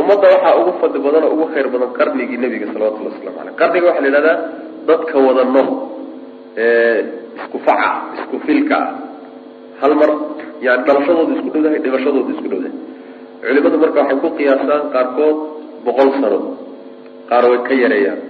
[0.00, 3.86] ummadda waxaa ugu fadli badan oo ugu khayr badan qarnigii nebiga salawatullhi waslamu aleyh qarniga
[3.88, 4.36] waxaa la yidhahdaa
[4.88, 5.68] dadka wada nool
[6.64, 6.98] ee
[7.38, 7.88] isku faca
[8.18, 8.76] isku filka.
[8.76, 8.88] Ah
[9.80, 10.10] hal mar
[10.66, 12.74] yani dhalashadooda isku dhowdahay dhibashadooda isku dhowdahay.
[13.44, 15.36] Culimadu marka waxay ku qiyaasaan qaarkood
[15.86, 16.38] boqol sano.
[17.28, 18.20] Qaar way ka yareeyaan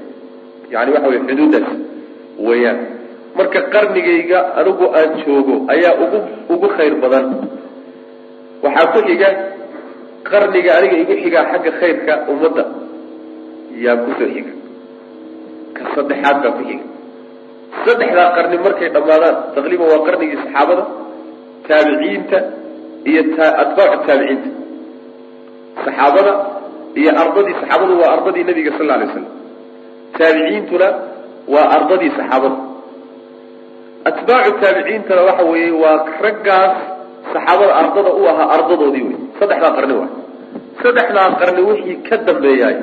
[0.75, 1.69] yani waxa wey xuduudaas
[2.47, 2.79] weeyaan.
[3.37, 6.19] Marka qarnigayga anigu aan joogo ayaa ugu
[6.55, 7.25] ugu khayr badan.
[8.65, 9.29] Waxaa ku xiga
[10.31, 12.65] qarniga aniga igu xigaa xagga khayrka ummadda.
[13.85, 14.53] Yaa ku soo xiga.
[15.77, 16.85] Ka saddexaad baa ku xiga.
[17.85, 20.85] Saddexdaa qarni markay dhammaadaan taqriiban waa qarnigii saxaabada
[21.69, 22.39] taabiciinta
[23.11, 23.21] iyo
[23.63, 24.49] atbaacu taabiciinta.
[25.85, 26.33] Saxaabada
[27.01, 29.27] iyo ardadii saxaabadu waa ardadii nabiga sal alay slam
[30.19, 30.89] taabiciintuna
[31.55, 32.57] waa ardadii saxaabada
[34.11, 35.97] atbaacu taabiciintana waxa weeye waa
[36.27, 36.75] raggaas
[37.33, 40.11] saxaabada ardada u ahaa ardadoodii wey saddexdaa qarni waa.
[40.83, 42.77] Saddexdaa qarni wixii ka dambeeyaay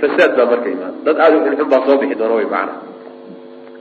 [0.00, 0.92] fasaad baa marka imaan.
[1.06, 2.72] Dad aada u xunxun baa soo bixi doona way macana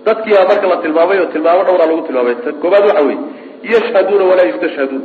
[0.05, 2.35] dadkii baa marka la tilmaamay oo tilmaamo dhowraa lagu tilmaamay.
[2.61, 3.19] Koobaad waxa weeye
[3.73, 5.03] yashhaduuna walaa yustashhaduun.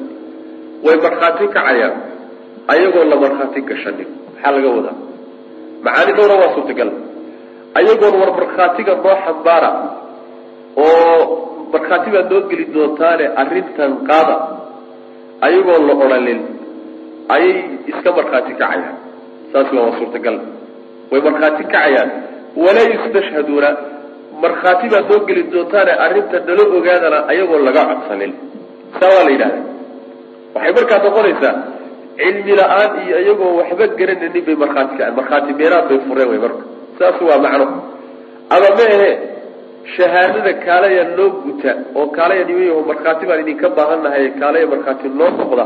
[0.85, 1.95] Way markhaati kacayaan
[2.73, 4.09] ayagoon la markhaati gashanin.
[4.35, 4.97] Maxaa laga wadaa?
[5.85, 6.91] Macaani dhowra waa suurtagal
[7.79, 9.71] ayagoon war markhaatiga noo xambaara
[10.85, 11.19] oo
[11.73, 14.37] markhaati baad noo geli doontaane arrintan qaada
[15.47, 16.41] ayagoon la odhanin
[17.35, 17.55] ayay
[17.91, 18.95] iska markhaati kacayaan.
[19.53, 20.37] Saasna waa suurtagal.
[21.11, 22.11] Way markhaati kacayaan.
[22.65, 23.71] Walaa yustashhaduuna
[24.45, 28.33] markhaati baad noo geli doontaane arrinta nala ogaadana ayagoon laga codsanin.
[28.99, 29.61] Saa waa la yidhahda
[30.55, 31.55] waxay markaa noqonaysaa
[32.19, 36.63] cilmi la'aan iyo iyagoo waxba garanaynin bay markhaati kaceen markhaati beeraad bay fureen way marka
[36.99, 37.67] saas waa macno.
[38.55, 39.11] Ama ma ahe
[39.97, 45.65] shahaadada kaalaya noo guta oo kaalaya nimayaho markhaati baan idinka baahannahay kaalaya markhaati noo noqda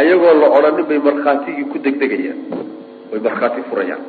[0.00, 2.38] ayagoo la odhanin bay markhaatigii ku degdegayaan
[3.10, 4.02] way markhaati furayaan.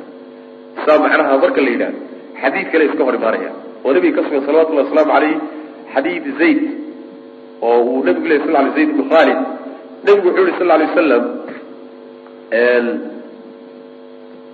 [0.85, 1.99] Saa macnaha marka la yidhahdo
[2.41, 3.51] xadiid kale iska hor imaanaya.
[3.85, 5.35] Oo nabiga ka sugan salawatullahi wasalaamu calayh
[5.93, 6.61] xadiid zayd
[7.67, 9.39] oo uu nabigu ley sal lay zayd ibnu khaalid.
[10.05, 11.23] Nabigu wuxuu yihi sal alay wasalam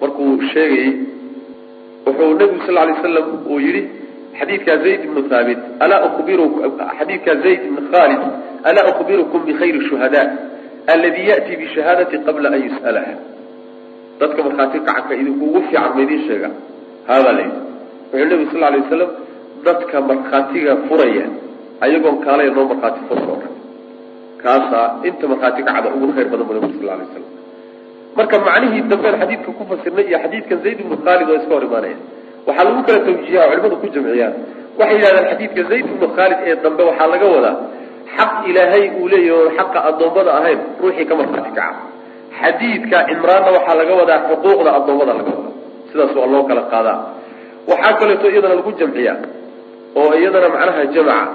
[0.02, 0.92] markuu sheegayey
[2.08, 3.82] wuxuu nabigu sal lay wasalam uu yihi
[4.40, 5.22] xadiidkaa zayd ibnu
[6.20, 6.46] ubiru
[7.00, 8.22] xadiidkaa zayd ibnu khaalid
[8.70, 10.24] alaa ukhbirukum bikhayri shuhada
[10.94, 13.14] aladi ya'ti bishahaadati qabla an yus'alaha?
[14.20, 16.50] Dadka markhaati kacanka idinkuugu fiican ma idiin sheega.
[17.10, 17.68] Haadaa la yidhi
[18.12, 19.12] wuxuu nabigu sal lay wasalam
[19.64, 21.26] dadka markhaatiga furaya
[21.82, 23.54] ayagoon kaalaya noo markhaati furka o dhan
[24.44, 27.26] kaasaa inta markhaati kacda ugu khayr badan bu nabigu sal lay waslam
[28.18, 31.98] marka macnihii dambean xadiidka ku fasirnay iyo xadiidkan zayd ibnu khaalid oo iska hor imaanaya.
[32.48, 34.34] Waxaa lagu kala tawjiiha culimadu ku jamciyaan
[34.80, 37.56] waxay yidhahdaan xadiidka zayd ibnu khaalid ee dambe waxaa laga wadaa
[38.18, 41.76] xaq ilaahay uu leeyahy xaqa addoommada ahayn ruuxii ka markhaati kaca.
[42.42, 45.54] Xadiidka cimraanna waxaa laga wadaa xuquuqda addoommada laga wadaa.
[45.90, 46.98] Sidaas waa loo kala qaadaa.
[47.72, 49.18] Waxaa kaleeto iyadana lagu jamciyaa
[50.00, 51.28] oo iyadana macnaha jamaca.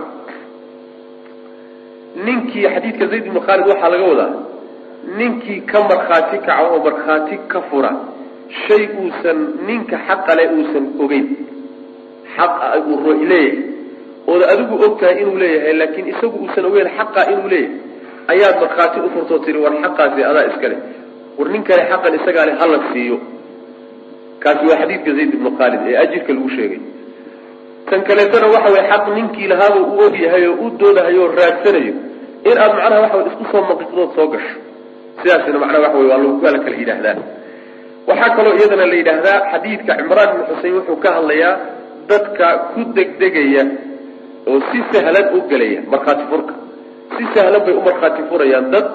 [2.24, 4.30] Ninkii xadiidka zayd ibnu khaalid waxaa laga wadaa
[5.18, 7.90] ninkii ka markhaati kaca oo markhaati ka fura
[8.66, 11.26] shay uusan ninka xaqale uusan ogeyn.
[12.36, 13.70] Xaqa uu leeyahay.
[14.30, 17.76] Ooda adigu og tahay inuu leeyahay laakiin isagu uusan ogeyn xaqa inuu leeyahay.
[18.32, 20.76] Ayaad markhaati u furtoo tiri war xaqaasi adaa iskale
[21.38, 23.16] war nin kale xaqan isagaa le hala siiyo.
[24.42, 26.80] Kaasi waa xadiidka zayd ibnu khaalid ee ajirka lagu sheegay.
[27.90, 31.94] Tan kaleetana waxa weye xaq ninkii lahaaba u og yahay oo u doodahayo oo raadsanayo
[32.50, 34.56] in aad macnaha waxa isku soo maqiqdood soo gasho
[35.20, 36.08] sidaasina macnaha waxa wey
[36.42, 37.16] waa la kala yidhaahdaa.
[38.08, 41.52] Waxaa kaloo iyadana la yidhaahdaa xadiidka cimraan ibnu xusein wuxuu ka hadlayaa
[42.10, 43.62] dadka ku degdegaya
[44.50, 46.54] oo si sahlan u gelaya markhaati furka.
[47.16, 48.66] Si sahlan bay u markhaati furayaan.
[48.74, 48.86] Dad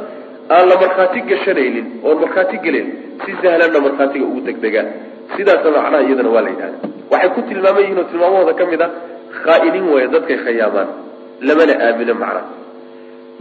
[0.56, 2.88] aan la markhaati gashanaynin oon markhaati gelin
[3.26, 4.88] si sahlanna markhaatiga ugu degdegaan
[5.36, 6.78] sidaasna macnaha iyadana waa la yidhahda
[7.12, 8.88] waxay ku tilmaaman yihiin oo tilmaamahooda ka mid a
[9.44, 10.90] khaa'iniin weeye dadkay khayaamaan
[11.48, 12.44] lamana aamino macnaha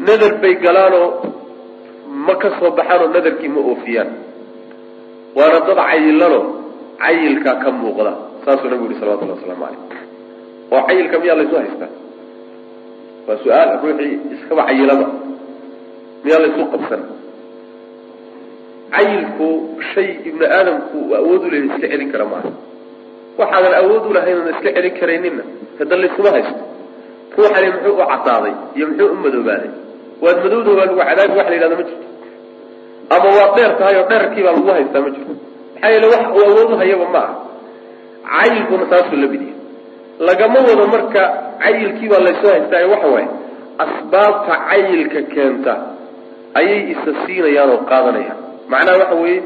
[0.09, 1.07] nadar bay galaanoo
[2.26, 4.11] ma ka soo baxaanoo nadarkii ma oofiyaan.
[5.36, 6.40] Waana dad cayilano
[7.02, 8.12] cayilkaa ka muuqda
[8.44, 9.80] saasuu nabigu yihi salawatullahi waslamu caleyh
[10.74, 11.90] oo cayilka miyaa laysu haystaa?
[13.26, 15.07] Waa su'aal ruuxii iskaba cayilaba
[16.24, 17.02] miyaa laysu qabsan?
[18.94, 19.48] Cayilku
[19.92, 22.50] shay ibnu aadamku uu awood u leeyahy iska celin kara maaha.
[23.40, 25.42] Waxaadan awood u lahayn oona iska celin karayninna
[25.78, 26.61] hada laysuma haysto.
[27.36, 29.70] Ruuxani muxuu u cadaaday iyo muxuu u madoobaaday
[30.23, 32.07] waad madowda waa lagu cadaabi wax la yidhahda ma jirto.
[33.14, 35.33] Ama waad dheer tahay oo dheerkii baa lagu haystaa ma jirto.
[35.75, 37.35] Maxaa yeele wax uu awood u hayaba ma aha.
[38.31, 39.55] Cayilkuna saasuu la mid yahay
[40.29, 41.23] lagama wado marka
[41.62, 43.29] cayilkii baa laysoo haystaayo waxa waaye
[43.85, 45.73] asbaabta cayilka keenta
[46.59, 48.39] ayay isa siinayaan oo qaadanayaan.
[48.69, 49.43] Macnaha waxa weeye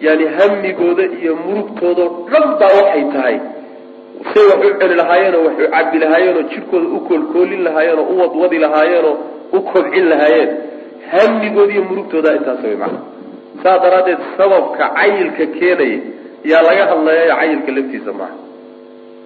[0.00, 3.36] yani hamigooda iyo murugtoodao dhan baa waxay tahay.
[4.34, 8.58] Say wax u celi lahaayeenoo wax u cabi lahaayeenoo jidhkooda u koolkoolin lahaayeenoo u wadwadi
[8.58, 9.14] lahaayeenoo
[9.52, 10.50] u kobcin lahaayeen
[11.12, 13.00] hamigood iyo murugtooda intaas way macana
[13.62, 15.98] saas daraaddeed sababka cayilka keenaya
[16.50, 18.36] yaa laga hadlayayo cayilka laftiisa maaha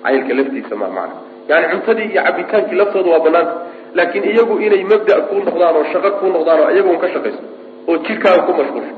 [0.05, 1.15] cayilka laftiisa maa macana
[1.51, 3.55] yani cuntadii iyo cabitaankii laftooda waa banaanta
[3.95, 7.43] laakiin iyagu inay mabda kuu noqdaan oo shaqo kuu noqdaan oo iyagun ka shaqayso
[7.89, 8.95] oo jidhkaaga ku mashquulsho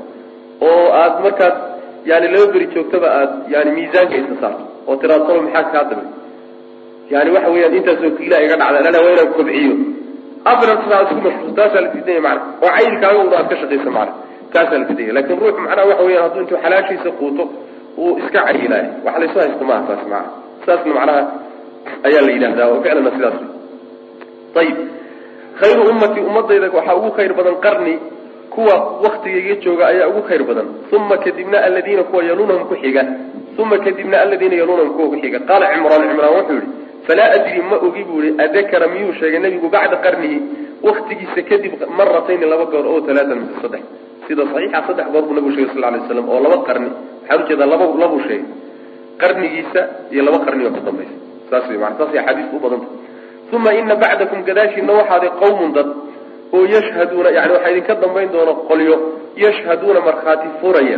[0.67, 1.55] oo aad markaad
[2.05, 6.09] yani laba beri joogtaba aad yani miisaanka isa saarto oo tiraad maxaa kaa damay
[7.13, 9.75] yani waxa weeyaan intaasoo kiila iga dhacda lala waa inaan kobciyo
[10.51, 14.13] abrartaa isku mashquul taasaa la diidanya macana oo cayilkaaga una aad ka shaqayso macana
[14.53, 17.43] taasaa la diidanya laakiin ruux macnaha waxa weeyaan hadduu intuu xalaashiisa quuto
[18.03, 20.29] uu iska cayilaayo wax laysu haysto maaha taas macana
[20.65, 21.21] saasna macnaha
[22.07, 23.37] ayaa la yidhahdaa oo ficlana sidaas
[24.61, 24.77] ayib
[25.61, 27.95] khayru ummati ummadayda waxaa ugu khayr badan qarni
[28.53, 28.75] kuwa
[29.05, 30.67] waktigayga jooga ayaa ugu khayr badan
[30.97, 33.03] uma kadibna aladiina kuwa yaluunahum ku xiga
[33.63, 36.67] uma kadibna aladiina yaluunahum kuwa ku xiga qaala cimraan cimraan wuxuu yihi
[37.07, 40.37] falaa adri ma ogi buu yihi adakara miyuu sheegay nebigu bacda qarnihi
[40.87, 43.83] waktigiisa kadib maratayni laba goor oo talaatan mise saddex.
[44.27, 46.89] Sida saxiixa saddex goor buu nabigu shegay sal lay slam oo laba qarni
[47.21, 48.45] waxaan u jeedaa laba labuu sheegay.
[49.21, 49.81] Qarnigiisa
[50.13, 51.15] iyo laba qarni oo ka dambaysa
[51.49, 52.87] saas wey mana saasay axaadiistu u badanta
[53.55, 55.89] uma ina bacdakum gadaashiina waxaaday qawmun dad
[56.55, 58.95] oo yashhaduuna yani waxaa idinka dambayn doona qolyo
[59.43, 60.97] yashhaduuna markhaati furaya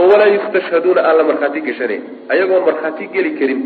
[0.00, 3.60] oo walaa yustashhaduuna aan la markhaati gashanayn ayagoon markhaati geli karin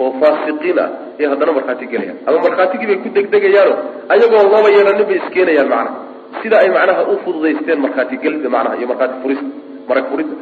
[0.00, 0.88] oo faasiqiin ah
[1.20, 2.18] ee haddana markhaati gelayaan.
[2.28, 3.74] Ama markhaatigii bay ku degdegayaano
[4.14, 5.96] ayagoo laba yeelanin bay iskeenayaan macnaha.
[6.42, 9.46] Sida ay macnaha u fududaysteen markhaati gelida macnaha iyo markhaati furista
[9.88, 10.34] marag furida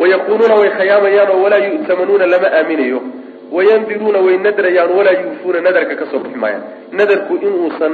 [0.00, 3.00] wayaquuluuna way khayaamayaan oo walaa yu'tamanuuna lama aaminayo.
[3.56, 6.62] Wayandiruuna way nadrayaan walaa yuufuuna nadarka ka soo bixi maayaan
[6.98, 7.92] nadarku inuusan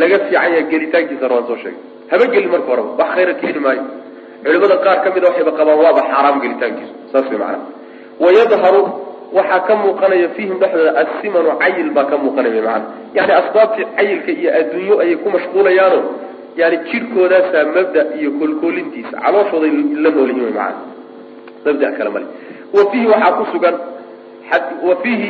[0.00, 1.80] laga fiican yahay gelitaankiisana waan soo sheegay.
[2.10, 3.82] Haba gelin marka horeba wax khayra keeni maayo.
[4.44, 6.92] Culimada qaar ka mida waxayba qabaan waaba xaaraam gelitaankiisu.
[7.12, 7.66] Saas way macnaha.
[8.24, 8.82] Wayadharu
[9.36, 14.50] waxaa ka muuqanaya fiihim dhexdooda assimanu cayil baa ka muuqanaya macana yani asbaabtii cayilka iyo
[14.60, 16.00] adduunyo ayay ku mashquulayaano.
[16.60, 19.72] Yani jidhkoodaasaa mabda iyo koolkoolintiisa calooshooday
[20.04, 20.78] la noolyihin maana
[21.66, 22.26] mabda kale male.
[22.76, 23.74] Wa fiihi waxaa ku sugan
[24.88, 25.28] wa fiihi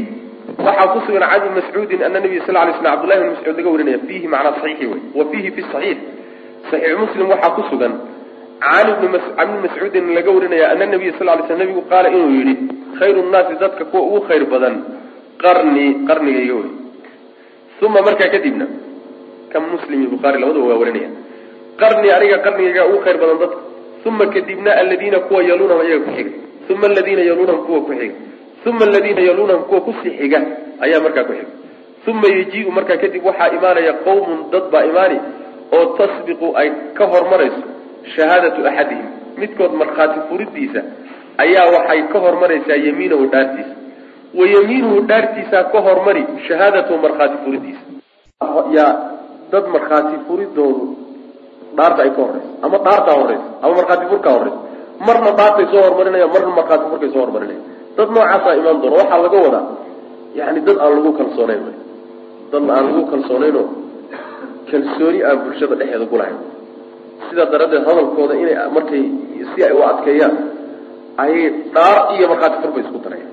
[0.67, 3.71] waxaa ku sugan can ibni mascuudin ana nabiy sal lay slam abdullahi bn mascuud laga
[3.75, 5.99] warinaya fiihi macnaa saxiixi wey wa fiihi fi saxiix.
[6.71, 7.93] Saxiix muslim waxaa ku sugan
[8.61, 9.09] can ibni
[9.65, 12.55] mascuudin laga warinaya ana nabiya sal lay sl nabigu qaala inuu yidhi
[12.99, 14.75] khayru nnaasi dadka kuwa ugu khayr badan
[15.43, 16.71] qarni qarnigayga wey
[17.87, 18.67] uma markaa kadibna
[19.53, 21.11] kan muslim iyo bukhaari labadaba waa warinaya
[21.81, 23.59] qarni aniga qarnigayga ugu khayr badan dadka.
[24.05, 26.31] Uma kadibna aladiina kuwa yaluunahum iyaga ku xiga.
[26.71, 28.15] Uma aladiina yaluunahum kuwa ku xiga.
[28.69, 30.39] Uma aladiina yaluunahum kuwa ku sii xiga
[30.85, 31.49] ayaa markaa ku xiga.
[32.13, 35.17] Uma yajiiu markaa kadib waxaa imaanaya qawmun dad baa imaani
[35.73, 37.63] oo tasbiqu ay ka hormarayso
[38.15, 39.09] shahaadatu axadihim.
[39.41, 40.81] Midkood markhaati furidiisa
[41.45, 43.75] ayaa waxay ka hormaraysaa yamiinahu dhaartiisa
[44.39, 47.83] wa yamiinuhu dhaartiisaa ka hormari shahaadatahu markhaati furidiisa
[48.77, 48.93] yaa
[49.53, 50.85] dad markhaati furidoodu
[51.79, 54.59] dhaarta ay ka horeyso ama dhaartaa horeysa ama markhaati furkaa horeysa
[55.07, 57.61] marna dhaartay soo hormarinaya marna markhaati furkay soo hormarinaya
[57.99, 59.65] dad noocaasaa imaan doona waxaa laga wadaa
[60.39, 61.63] yani dad aan lagu kalsoonayn
[62.53, 63.67] dad aan lagu kalsoonaynoo
[64.71, 66.39] kalsooni aan bulshada dhexeeda kulahayn
[67.29, 69.03] sidaa daraaddeed hadalkooda inay markay
[69.55, 70.35] si ay u adkeeyaan
[71.25, 71.45] ayay
[71.75, 73.33] dhaar iyo markhaati fur bay isku darayaan.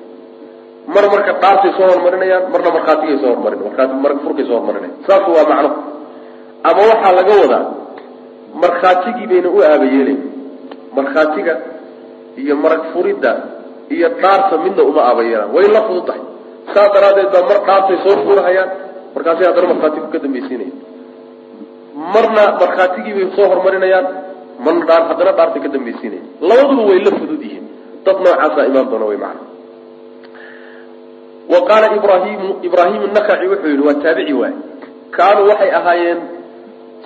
[0.94, 5.30] Mar marka dhaartay soo hormarinayaan marna markhaatigay soo hormarin markhaati mar furkay soo hormarinayan saasu
[5.38, 5.70] waa macno.
[6.70, 7.64] Ama waxaa laga wadaa
[8.64, 10.20] markhaatigii bayna u aabayeelayn
[10.98, 11.54] markhaatiga
[12.42, 13.32] iyo marag furidda
[13.96, 16.24] iyo dhaarta midna uma aabayeelaan way la fudud tahay
[16.74, 18.70] saa daraaddeed baa mar dhaartay soo furahayaan
[19.16, 20.78] markaasay haddana markhaatigu ka dambaysiinayaan
[22.16, 24.08] marna markhaatigii bay soo hormarinayaan
[24.66, 27.66] marna dhaa haddana dhaartay ka dambaysiinayaan labaduba way la fudud yihiin.
[28.06, 29.50] Dad noocaasaa imaan doona way macana
[31.52, 34.56] wa qaala ibrahimu ibraahim nakaci wuxuu yihi waa taabici waay.
[35.12, 36.20] Kaanuu waxay ahaayeen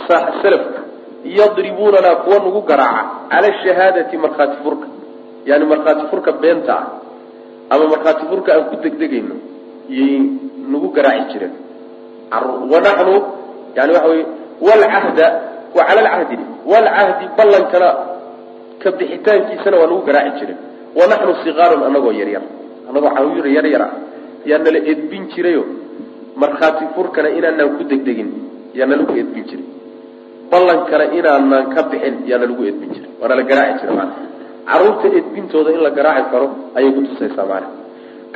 [0.08, 0.80] salafka
[1.26, 4.88] yadribuunanaa kuwa nagu garaaca cala shahaadati markhaati furka.
[5.46, 6.86] Yani markhaati furka beenta ah
[7.70, 9.36] ama markhaati furka aan ku degdegayno
[9.90, 10.20] yay
[10.72, 11.54] nagu garaaci jireen.
[12.72, 13.16] Wanaxnu
[13.76, 14.26] yani waxa wey
[14.62, 15.28] walcahda
[15.78, 17.90] wa cala alcahdi walcahdi ballankana
[18.82, 20.60] ka bixitaankiisana waa nagu garaaci jireen
[21.00, 22.44] wanaxnu siqaarun anagoo yaryar
[22.90, 23.92] anagoo caawir yar yar ah
[24.46, 25.64] yaa nala edbin jirayo
[26.42, 28.30] markhaati furkana inaanaan ku degdegin
[28.78, 29.68] yaa nalagu edbin jiray
[30.52, 34.14] ballankana inaanaan ka bixin yaa nalagu edbin jiray waa nala garaaci jira maana
[34.70, 36.48] carruurta edbintooda in la garaaci karo
[36.78, 37.68] ayay kutusaysaa maana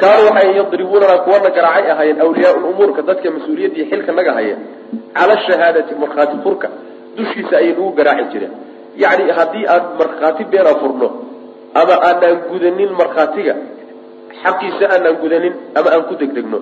[0.01, 4.55] kaanuu waxay yadribuunana kuwana garaacay ahaayeen awliyaa umuurka dadka mas'uuliyadda iyo xilka naga haya
[5.17, 6.67] cala shahaadati markhaati furka
[7.17, 8.53] dushiisa ayay nagu garaaci jireen.
[9.03, 11.07] Yacni haddii aan markhaati beena furno
[11.81, 13.53] ama aanaan gudanin markhaatiga
[14.43, 16.59] xaqiisa aanaan gudanin ama aan ku degdegno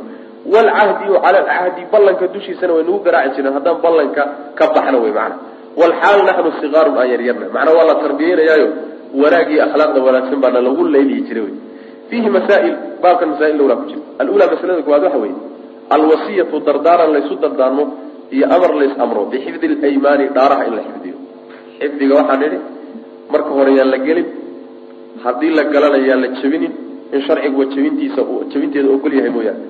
[0.54, 4.24] walcahdi cala alcahdi ballanka dushiisana way nagu garaaci jireen haddaan ballanka
[4.58, 5.36] ka baxno wey macana
[5.80, 8.68] walxaal naxnu sigaarun aan yaryarna macnaa waa la tarbiyeynayaayo
[9.22, 11.56] wanaag iyo akhlaaqda wanaagsan baana lagu layliyi jiray wey
[12.10, 14.02] fiihi masaail baabkan masail lowlaa ku jira.
[14.22, 15.36] Alulaa masalada koowaad waxa weeye
[15.96, 17.84] alwasiyatu dardaaran laysu dardaarmo
[18.36, 21.18] iyo amar lays amro bixifdi alaymaani dhaaraha in la xifdiyo.
[21.80, 22.60] Xifdiga waxaan idhi
[23.34, 24.28] marka hore yaan la gelin
[25.24, 26.74] haddii la galana yaan la jebinin
[27.14, 29.62] in sharciguwa jebintiisa jebinteeda ogol yahay mooyaane.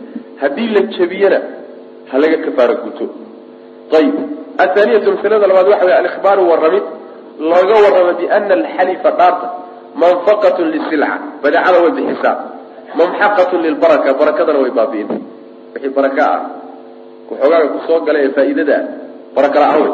[0.41, 1.39] Haddii la jebiyana
[2.09, 3.05] ha laga kafaaro guto.
[3.97, 4.15] Ayib
[4.63, 6.85] athaaniyatu masalada labaad waxa wey alikhbaaru warramid
[7.51, 9.47] looga warramo biana alxalifa dhaarta
[10.01, 11.09] manfaqatun lisilca
[11.43, 12.35] badeecada way bixisaa.
[12.99, 15.09] Mamxaqatun lilbaraka barakadana way baabi'in.
[15.73, 16.41] Wixii baraka ah
[17.29, 18.77] waxoogaaga ku soo gala ee faa'iidada
[19.35, 19.93] baraka la'aan wey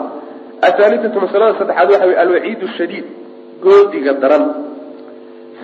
[0.68, 3.06] athaalithatu masalada saddexaad waxa wey alwaciidu shadiid
[3.64, 4.43] goodiga daran.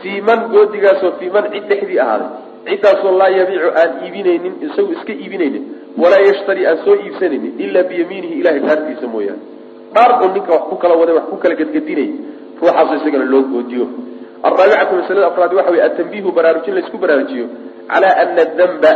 [0.02, 2.30] Fii man goodigaasoo fii man cid dhexdii ahaaday.
[2.70, 5.64] Ciddaasoo laa yabiicu aan iibinaynin isagu iska iibinaynin
[6.02, 9.44] walaa yashtari aan soo iibsanaynin ilaa biyamiinihi ilahay dhaartiisa mooyaane.
[9.96, 12.10] Dhaar oo ninka wax ku kala waday wax ku kala gedgedinay
[12.62, 13.86] ruuxaaso isagana loo goodiyo
[14.44, 17.48] alraabicatu masalada afraad waxa wey atanbiihu baraarujin laysku baraarujiyo
[17.88, 18.92] calaa ana damba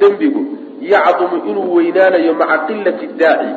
[0.00, 0.42] dembigu
[0.80, 3.52] yacdumu inuu weynaanayo maca qilati daaci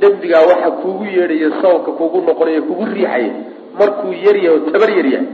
[0.00, 3.32] dembigaa waxa kuugu yeedhaya sababka kuugu noqonaya kugu riixaya
[3.78, 5.28] markuu yaryahay tabar yaryahay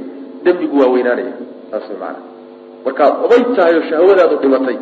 [0.45, 1.33] dembigu waa weynaanaya
[1.71, 1.89] saas
[2.85, 4.79] markaad oday tahay oo shahwadaadu dhimatay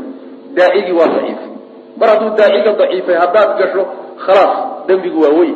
[0.54, 1.40] daacigii waa daciif
[1.96, 3.82] mar hadduu daaciga daciifay haddaad gasho
[4.24, 4.54] khalaas
[4.86, 5.52] dembigu waa wey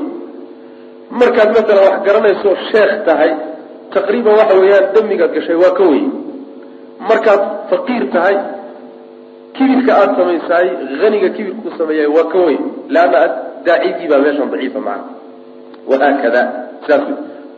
[1.11, 3.51] markaad masalan wax garanayso sheekh tahay
[3.95, 6.05] taqriiban waxa weeyaan dembigaad gashay waa ka wey
[7.09, 8.36] markaad faqiir tahay
[9.57, 10.68] kibirka aada samaysaay
[11.03, 13.20] haniga kibirku sameeyaay waa ka wey leanna
[13.64, 15.05] daacigii baa meeshan daciifa macana
[15.90, 16.43] wahaakada
[16.86, 17.05] saas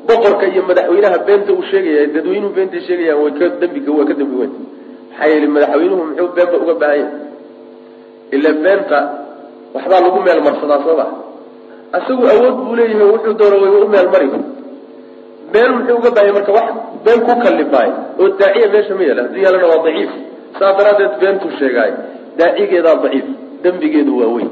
[0.08, 4.36] boqorka iyo madaxweynaha beenta uu sheegaya dadweynuhu beentay sheegayaan way ka dembiga waa ka dembi
[4.40, 4.52] weyn.
[5.10, 7.10] Maxaa yeele madaxweynuhu muxuu beenba uga baahan
[8.32, 8.98] yahay beenta
[9.74, 11.06] waxbaa lagu meel marsadaa soo ma
[11.98, 14.28] isagu awood buu leeyahay wuxuu doono way u meel mari
[15.54, 16.68] been muxuu uga baahanya marka wax
[17.04, 17.90] been ku kallifaay
[18.20, 20.10] oo daaciya meesha ma yaalla hadduu yaalana waa daciif.
[20.58, 21.92] Saas daraaddeed beentuu sheegaay
[22.38, 23.26] daacigeedaa daciif
[23.62, 24.50] dembigeedu waa weyn.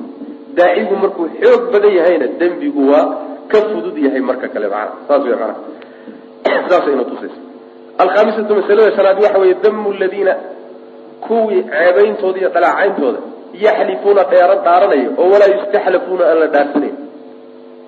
[0.58, 3.04] Daacigu markuu xoog badan yahayna dembigu waa
[3.52, 5.54] ka fudud yahay marka kale macana saas wey mana
[6.70, 7.40] saasayna tusaysa.
[8.04, 10.34] Alkhamisatu masalada shanaad waxa weeye damu ladiina
[11.26, 13.18] kuwii ceebeyntooda iyo dhalaacayntooda
[13.64, 16.96] yaxlifuuna dheeran dhaaranayo oo walaa yustaxlafuuna aan la dhaarsanayn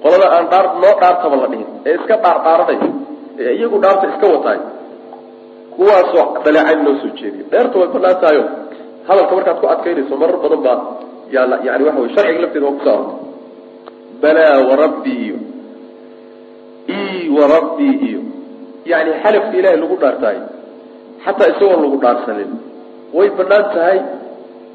[0.02, 3.03] qolada aan dhaar noo dhaartaba la dhihin ee iska dhaar dhaaranayo
[3.42, 4.60] ee iyagu dhaarta iska wataay.
[5.76, 8.44] Kuwaasoo dhaleecayn noo soo jeediyo dheerta way banaan tahayo
[9.08, 10.78] hadalka markaad ku adkaynayso marar badan baa
[11.34, 13.18] yaa yani waxa wey sharciga lafteeda waa ku soo arortay
[14.22, 15.36] balaa warabbii iyo.
[16.98, 18.20] I warabbii iyo.
[18.90, 20.38] Yani xalafka ilaahay lagu dhaartaay
[21.24, 22.50] xataa isagoon lagu dhaarsanin.
[23.16, 23.98] Way bannaan tahay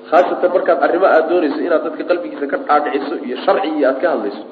[0.10, 4.07] khaasatan markaad arrimo aada doonayso inaad dadka qalbigiisa ka dhaadhiciso iyo sharci iyo aad ka
[4.14, 4.43] hadlayso.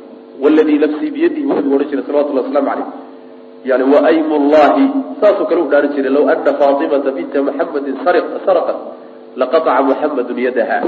[0.44, 2.88] Waladii nafsii biyadihi nabigu odhan jiray salawatullah waslamu caleyh
[3.66, 4.86] yani waaymu llahi
[5.22, 7.96] saasoo kale u dhaaran jiray law ana faatimata binta muxamadin
[8.46, 8.78] saraqat
[9.42, 10.80] laqataca muxamadun yadaha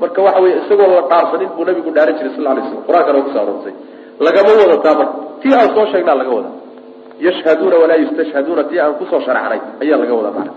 [0.00, 3.38] marka waxa weye isagoon la dhaarsanin buu nabigu dhaaran jiray sal lay slam qur'aankana kuso
[3.42, 3.74] aroortay
[4.26, 6.50] lagama wada taa marka tii aan soo sheegnaa laga wada
[7.26, 10.52] yashhaduuna walaa yustashhaduuna tii aan ku soo sharxnay ayaa laga wadaa macna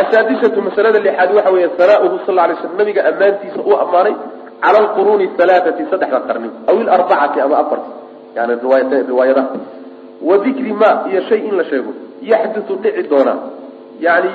[0.00, 4.14] asaadisatu masalada lixaad waxa weeye hanaauhu sal lay slam nabiga ammaantiisa uu ammaanay
[4.64, 7.90] cala alquruuni halaaati saddexda qarni aw ilarbacati ama afarti
[8.36, 8.52] yani
[9.08, 9.48] riwaayadaha
[10.28, 11.92] wa dikri ma iyo shay in la sheego.
[12.22, 13.34] Yaxdutu dhici doona.
[14.00, 14.30] Yani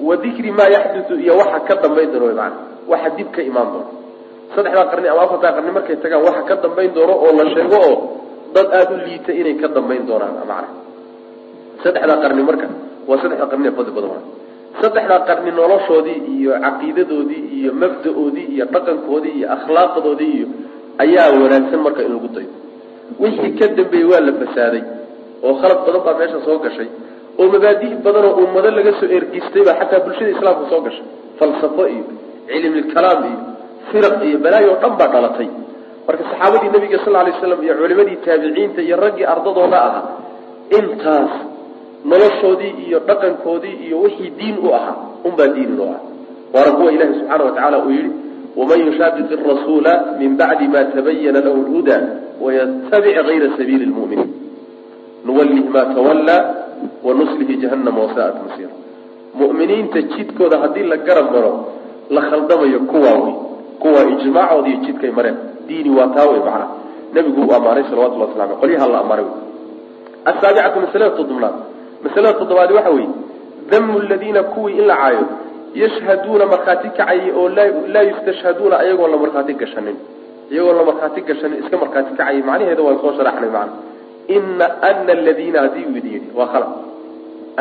[0.00, 2.56] wa dikri ma yaxdutu iyo waxa ka dambayn doona mana
[2.88, 3.90] waxa dib ka imaan doona.
[4.54, 7.96] Saddexdaa qarni ama afartaa qarni markay tagaan waxa ka dambayn doono oo la sheego oo
[8.54, 10.68] dad aada u liita inay ka dambayn doonaan macna.
[11.84, 12.66] Saddexdaa qarni marka
[13.08, 14.22] waa saddexda qarni ee fadli badan
[14.82, 20.46] saddexdaa qarni noloshoodii iyo caqiidadoodii iyo mabda-oodii iyo dhaqankoodii iyo akhlaaqdoodii iyo
[21.04, 22.50] ayaa wanaagsan marka in lagu dayo
[23.22, 24.82] wixii ka dambeeyey waa la fasaaday
[25.46, 26.88] oo khalad badan baa meesha soo gashay
[27.40, 31.06] oo mabaadi' badan oo ummado laga soo ergistay baa xataa bulshada islaamka soo gashay.
[31.38, 32.04] Falsafo iyo
[32.48, 33.38] cilmilkalaam iyo
[33.90, 35.48] firaq iyo balaayo o dhan baa dhalatay.
[36.06, 40.04] Marka saxaabadii nabiga sal lay slam iyo culimadii taabiciinta iyo raggii ardadooda ahaa
[40.78, 41.32] intaas
[42.10, 44.96] noloshoodii iyo dhaqankoodii iyo wixii diin u ahaa
[45.28, 46.00] unbaa diin inoo ah
[46.54, 48.10] waana kuwa ilahi subxaana watacaala uu yihi
[48.56, 51.96] waman yushaaqiq rasuula min bacdi ma tabayana lahu lhuda
[52.40, 54.30] waytabic gayra sabiili lmuminiin
[55.24, 56.42] nuwallih ma tawallaa
[57.02, 58.70] wanuslihi jahannama wasaat masiir
[59.34, 61.52] mu'miniinta jidkooda haddii la garab maro
[62.10, 63.34] la khaldamayo kuwaa wey
[63.78, 64.04] kuwaa
[64.66, 65.36] iyo jidkay mareen
[65.66, 66.66] diini waa taa wey macna
[67.14, 69.24] nabigu uu ammaanay salawatullah wasla aleh qolyaha la ammaanay
[70.24, 71.54] asaabicatu masalada todobnaad
[72.04, 73.08] masalada toddobaad waxa weeye
[73.70, 75.26] damu ladiina kuwii in la caayo
[75.82, 77.48] yashhaduuna markhaati kacayay oo
[77.94, 79.96] laa yustashhaduuna ayagoon la markhaati gashanin.
[80.50, 83.72] Iyagoon la markhaati gashanin iska markhaati kacayay macnaheeda waan soo sharaxnay macna.
[84.36, 86.70] Ina ana aladiina haddii uu idin yidhi waa khalaq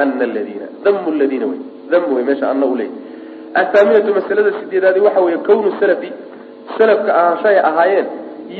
[0.02, 1.60] ana aladiina damu ladiina wey
[1.92, 2.96] dam wey meesha ana u leeyahy
[3.62, 6.10] athaaminatu masalada sideedaadi waxa weeye kownu salafi
[6.78, 8.08] salafka ahaanshahay ahaayeen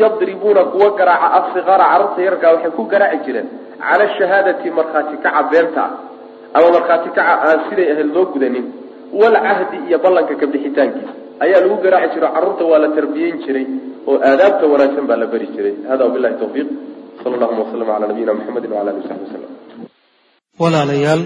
[0.02, 3.48] yadribuuna kuwa garaaca asikaara carabta yarkaa waxay ku garaaci jireen
[3.80, 5.92] cala shahaadati markhaati kaca beenta ah
[6.60, 8.66] ama markhaati kaca aan siday ahayd loo gudanin
[9.22, 11.14] walcahdi iyo ballanka ka bixitaankiisa.
[11.44, 13.66] Ayaa lagu garaaci jiro carruurta waa la tarbiyeyn jiray
[14.10, 15.76] oo aadaabta wanaagsan baa la beri jiray.
[15.90, 16.70] Hada wabilahi tawfiiq.
[17.24, 19.52] Sal allahuma waslama calaa nabiyina muxamedi wala alihi wasaxbi wasalam
[20.62, 21.22] walaalayaal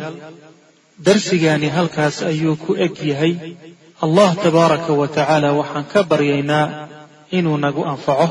[1.08, 3.34] darsigaani halkaas ayuu ku eg yahay.
[4.06, 6.66] Allah tabaaraka wa tacaala waxaan ka baryaynaa
[7.38, 8.28] inuu nagu anfaco.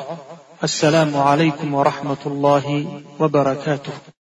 [0.66, 2.78] Assalaamu calaykum waraxmat ullaahi
[3.20, 4.15] wa barakaatuh